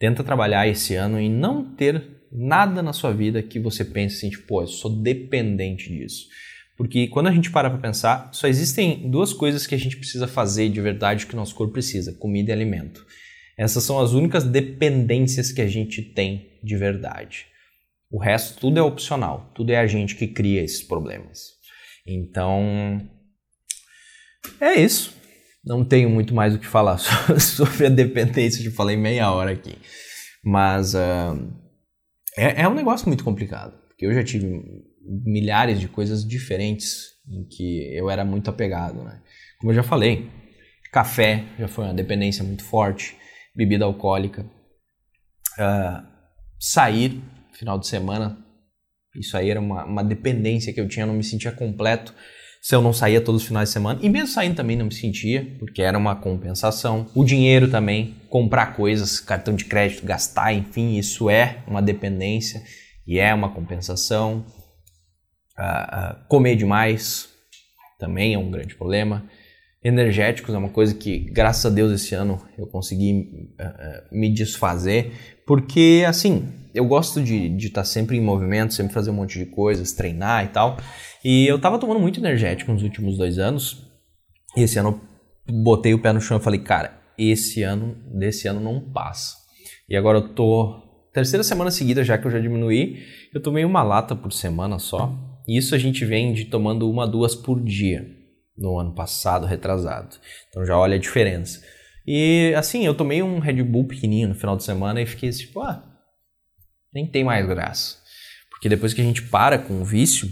Tenta 0.00 0.24
trabalhar 0.24 0.66
esse 0.66 0.96
ano 0.96 1.20
em 1.20 1.30
não 1.30 1.76
ter 1.76 2.02
nada 2.32 2.82
na 2.82 2.92
sua 2.92 3.12
vida 3.12 3.40
que 3.40 3.60
você 3.60 3.84
pense 3.84 4.16
assim, 4.16 4.30
tipo, 4.30 4.48
pô, 4.48 4.62
eu 4.62 4.66
sou 4.66 5.00
dependente 5.00 5.88
disso. 5.96 6.26
Porque 6.76 7.06
quando 7.06 7.28
a 7.28 7.32
gente 7.32 7.52
para 7.52 7.70
para 7.70 7.78
pensar, 7.78 8.30
só 8.32 8.48
existem 8.48 9.08
duas 9.08 9.32
coisas 9.32 9.64
que 9.64 9.76
a 9.76 9.78
gente 9.78 9.96
precisa 9.96 10.26
fazer 10.26 10.68
de 10.68 10.80
verdade 10.80 11.26
que 11.26 11.34
o 11.34 11.36
nosso 11.36 11.54
corpo 11.54 11.72
precisa: 11.72 12.12
comida 12.14 12.50
e 12.50 12.52
alimento. 12.52 13.06
Essas 13.60 13.84
são 13.84 14.00
as 14.00 14.12
únicas 14.12 14.42
dependências 14.42 15.52
que 15.52 15.60
a 15.60 15.68
gente 15.68 16.00
tem 16.00 16.58
de 16.64 16.78
verdade. 16.78 17.44
O 18.10 18.18
resto 18.18 18.58
tudo 18.58 18.78
é 18.78 18.82
opcional, 18.82 19.52
tudo 19.54 19.70
é 19.70 19.76
a 19.76 19.86
gente 19.86 20.16
que 20.16 20.26
cria 20.26 20.62
esses 20.62 20.82
problemas. 20.82 21.40
Então, 22.06 23.06
é 24.58 24.80
isso. 24.80 25.14
Não 25.62 25.84
tenho 25.84 26.08
muito 26.08 26.34
mais 26.34 26.54
o 26.54 26.58
que 26.58 26.66
falar 26.66 26.96
sobre 27.38 27.84
a 27.84 27.90
dependência, 27.90 28.64
já 28.64 28.70
falei 28.70 28.96
meia 28.96 29.30
hora 29.30 29.50
aqui. 29.50 29.76
Mas 30.42 30.94
uh, 30.94 31.36
é, 32.38 32.62
é 32.62 32.68
um 32.68 32.72
negócio 32.72 33.06
muito 33.08 33.22
complicado, 33.22 33.78
porque 33.88 34.06
eu 34.06 34.14
já 34.14 34.24
tive 34.24 34.58
milhares 35.02 35.78
de 35.78 35.86
coisas 35.86 36.26
diferentes 36.26 37.10
em 37.28 37.44
que 37.44 37.94
eu 37.94 38.08
era 38.08 38.24
muito 38.24 38.48
apegado, 38.48 39.04
né? 39.04 39.20
Como 39.60 39.70
eu 39.70 39.76
já 39.76 39.82
falei, 39.82 40.30
café 40.90 41.44
já 41.58 41.68
foi 41.68 41.84
uma 41.84 41.92
dependência 41.92 42.42
muito 42.42 42.64
forte, 42.64 43.20
bebida 43.60 43.84
alcoólica, 43.84 44.46
uh, 45.58 46.06
sair 46.58 47.20
final 47.52 47.78
de 47.78 47.86
semana, 47.86 48.38
isso 49.14 49.36
aí 49.36 49.50
era 49.50 49.60
uma, 49.60 49.84
uma 49.84 50.02
dependência 50.02 50.72
que 50.72 50.80
eu 50.80 50.88
tinha, 50.88 51.04
não 51.04 51.12
me 51.12 51.22
sentia 51.22 51.52
completo 51.52 52.14
se 52.62 52.74
eu 52.74 52.80
não 52.80 52.92
saía 52.92 53.20
todos 53.20 53.42
os 53.42 53.48
finais 53.48 53.68
de 53.68 53.72
semana. 53.74 54.00
E 54.02 54.08
mesmo 54.08 54.28
saindo 54.28 54.56
também 54.56 54.76
não 54.76 54.86
me 54.86 54.94
sentia, 54.94 55.46
porque 55.58 55.82
era 55.82 55.98
uma 55.98 56.16
compensação. 56.16 57.06
O 57.14 57.22
dinheiro 57.22 57.70
também, 57.70 58.14
comprar 58.30 58.74
coisas, 58.74 59.20
cartão 59.20 59.54
de 59.54 59.66
crédito, 59.66 60.06
gastar, 60.06 60.54
enfim, 60.54 60.96
isso 60.96 61.28
é 61.28 61.62
uma 61.66 61.82
dependência 61.82 62.62
e 63.06 63.18
é 63.18 63.32
uma 63.34 63.50
compensação. 63.50 64.44
Uh, 65.58 65.62
uh, 65.62 66.28
comer 66.28 66.56
demais 66.56 67.28
também 67.98 68.32
é 68.32 68.38
um 68.38 68.50
grande 68.50 68.74
problema. 68.74 69.28
Energéticos 69.82 70.54
é 70.54 70.58
uma 70.58 70.68
coisa 70.68 70.94
que, 70.94 71.20
graças 71.30 71.64
a 71.64 71.74
Deus, 71.74 71.90
esse 71.90 72.14
ano 72.14 72.38
eu 72.58 72.66
consegui 72.66 73.50
uh, 73.58 74.14
me 74.14 74.28
desfazer, 74.28 75.40
porque 75.46 76.04
assim, 76.06 76.52
eu 76.74 76.84
gosto 76.84 77.22
de 77.22 77.56
estar 77.56 77.80
tá 77.80 77.84
sempre 77.84 78.18
em 78.18 78.20
movimento, 78.20 78.74
sempre 78.74 78.92
fazer 78.92 79.10
um 79.10 79.14
monte 79.14 79.38
de 79.38 79.46
coisas, 79.46 79.92
treinar 79.92 80.44
e 80.44 80.48
tal. 80.48 80.76
E 81.24 81.46
eu 81.46 81.58
tava 81.58 81.78
tomando 81.78 81.98
muito 81.98 82.20
energético 82.20 82.70
nos 82.70 82.82
últimos 82.82 83.16
dois 83.16 83.38
anos. 83.38 83.90
E 84.54 84.62
esse 84.62 84.78
ano 84.78 85.00
botei 85.48 85.94
o 85.94 85.98
pé 85.98 86.12
no 86.12 86.20
chão 86.20 86.36
e 86.36 86.42
falei, 86.42 86.60
cara, 86.60 87.00
esse 87.16 87.62
ano, 87.62 87.96
desse 88.12 88.46
ano 88.46 88.60
não 88.60 88.80
passa. 88.92 89.34
E 89.88 89.96
agora 89.96 90.18
eu 90.18 90.28
tô. 90.34 90.88
Terceira 91.10 91.42
semana 91.42 91.70
seguida, 91.70 92.04
já 92.04 92.18
que 92.18 92.26
eu 92.26 92.30
já 92.30 92.38
diminuí, 92.38 92.98
eu 93.34 93.40
tomei 93.40 93.64
uma 93.64 93.82
lata 93.82 94.14
por 94.14 94.30
semana 94.30 94.78
só. 94.78 95.10
E 95.48 95.56
isso 95.56 95.74
a 95.74 95.78
gente 95.78 96.04
vem 96.04 96.34
de 96.34 96.44
tomando 96.44 96.88
uma, 96.88 97.06
duas 97.06 97.34
por 97.34 97.60
dia 97.60 98.19
no 98.60 98.78
ano 98.78 98.94
passado, 98.94 99.46
retrasado. 99.46 100.16
Então 100.48 100.64
já 100.66 100.78
olha 100.78 100.96
a 100.96 101.00
diferença. 101.00 101.60
E 102.06 102.52
assim, 102.56 102.84
eu 102.84 102.94
tomei 102.94 103.22
um 103.22 103.38
Red 103.38 103.62
Bull 103.62 103.86
pequenininho 103.86 104.28
no 104.28 104.34
final 104.34 104.56
de 104.56 104.62
semana 104.62 105.00
e 105.00 105.06
fiquei 105.06 105.30
tipo, 105.30 105.60
ah, 105.60 105.82
nem 106.92 107.06
tem 107.06 107.24
mais 107.24 107.46
graça. 107.46 107.96
Porque 108.50 108.68
depois 108.68 108.92
que 108.92 109.00
a 109.00 109.04
gente 109.04 109.22
para 109.22 109.58
com 109.58 109.80
o 109.80 109.84
vício, 109.84 110.28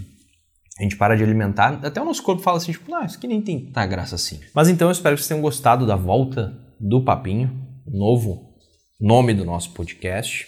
a 0.79 0.83
gente 0.83 0.97
para 0.97 1.17
de 1.17 1.25
alimentar, 1.25 1.81
até 1.83 2.01
o 2.01 2.05
nosso 2.05 2.23
corpo 2.23 2.43
fala 2.43 2.59
assim, 2.59 2.73
tipo, 2.73 2.91
não, 2.91 3.05
isso 3.05 3.17
aqui 3.17 3.27
nem 3.27 3.41
tem 3.41 3.67
tanta 3.67 3.87
graça 3.87 4.14
assim. 4.14 4.41
Mas 4.55 4.69
então 4.69 4.88
eu 4.88 4.93
espero 4.93 5.17
que 5.17 5.23
vocês 5.23 5.29
tenham 5.29 5.41
gostado 5.41 5.87
da 5.87 5.97
volta 5.97 6.57
do 6.79 7.03
Papinho, 7.03 7.67
novo 7.87 8.49
nome 9.01 9.33
do 9.33 9.45
nosso 9.45 9.71
podcast. 9.71 10.47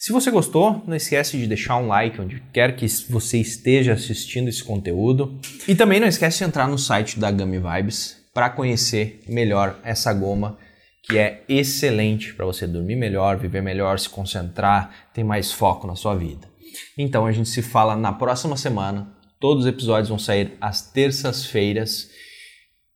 Se 0.00 0.12
você 0.12 0.30
gostou, 0.30 0.82
não 0.86 0.96
esquece 0.96 1.36
de 1.36 1.46
deixar 1.46 1.76
um 1.76 1.86
like 1.86 2.18
onde 2.18 2.42
quer 2.54 2.74
que 2.74 2.86
você 3.10 3.36
esteja 3.36 3.92
assistindo 3.92 4.48
esse 4.48 4.64
conteúdo. 4.64 5.38
E 5.68 5.74
também 5.74 6.00
não 6.00 6.08
esquece 6.08 6.38
de 6.38 6.44
entrar 6.44 6.66
no 6.66 6.78
site 6.78 7.20
da 7.20 7.30
Gummy 7.30 7.58
Vibes 7.58 8.16
para 8.32 8.48
conhecer 8.48 9.22
melhor 9.28 9.78
essa 9.84 10.10
goma 10.14 10.56
que 11.02 11.18
é 11.18 11.44
excelente 11.46 12.32
para 12.32 12.46
você 12.46 12.66
dormir 12.66 12.96
melhor, 12.96 13.36
viver 13.36 13.60
melhor, 13.60 13.98
se 13.98 14.08
concentrar, 14.08 15.10
ter 15.12 15.22
mais 15.22 15.52
foco 15.52 15.86
na 15.86 15.94
sua 15.94 16.14
vida. 16.16 16.48
Então 16.96 17.26
a 17.26 17.32
gente 17.32 17.50
se 17.50 17.60
fala 17.60 17.94
na 17.94 18.10
próxima 18.10 18.56
semana. 18.56 19.14
Todos 19.38 19.64
os 19.66 19.70
episódios 19.70 20.08
vão 20.08 20.18
sair 20.18 20.56
às 20.62 20.80
terças-feiras 20.80 22.08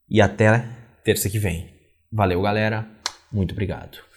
e 0.09 0.23
até 0.23 0.67
terça 1.05 1.29
que 1.29 1.38
vem. 1.38 1.69
Valeu, 2.11 2.40
galera. 2.40 2.88
Muito 3.31 3.53
obrigado. 3.53 4.13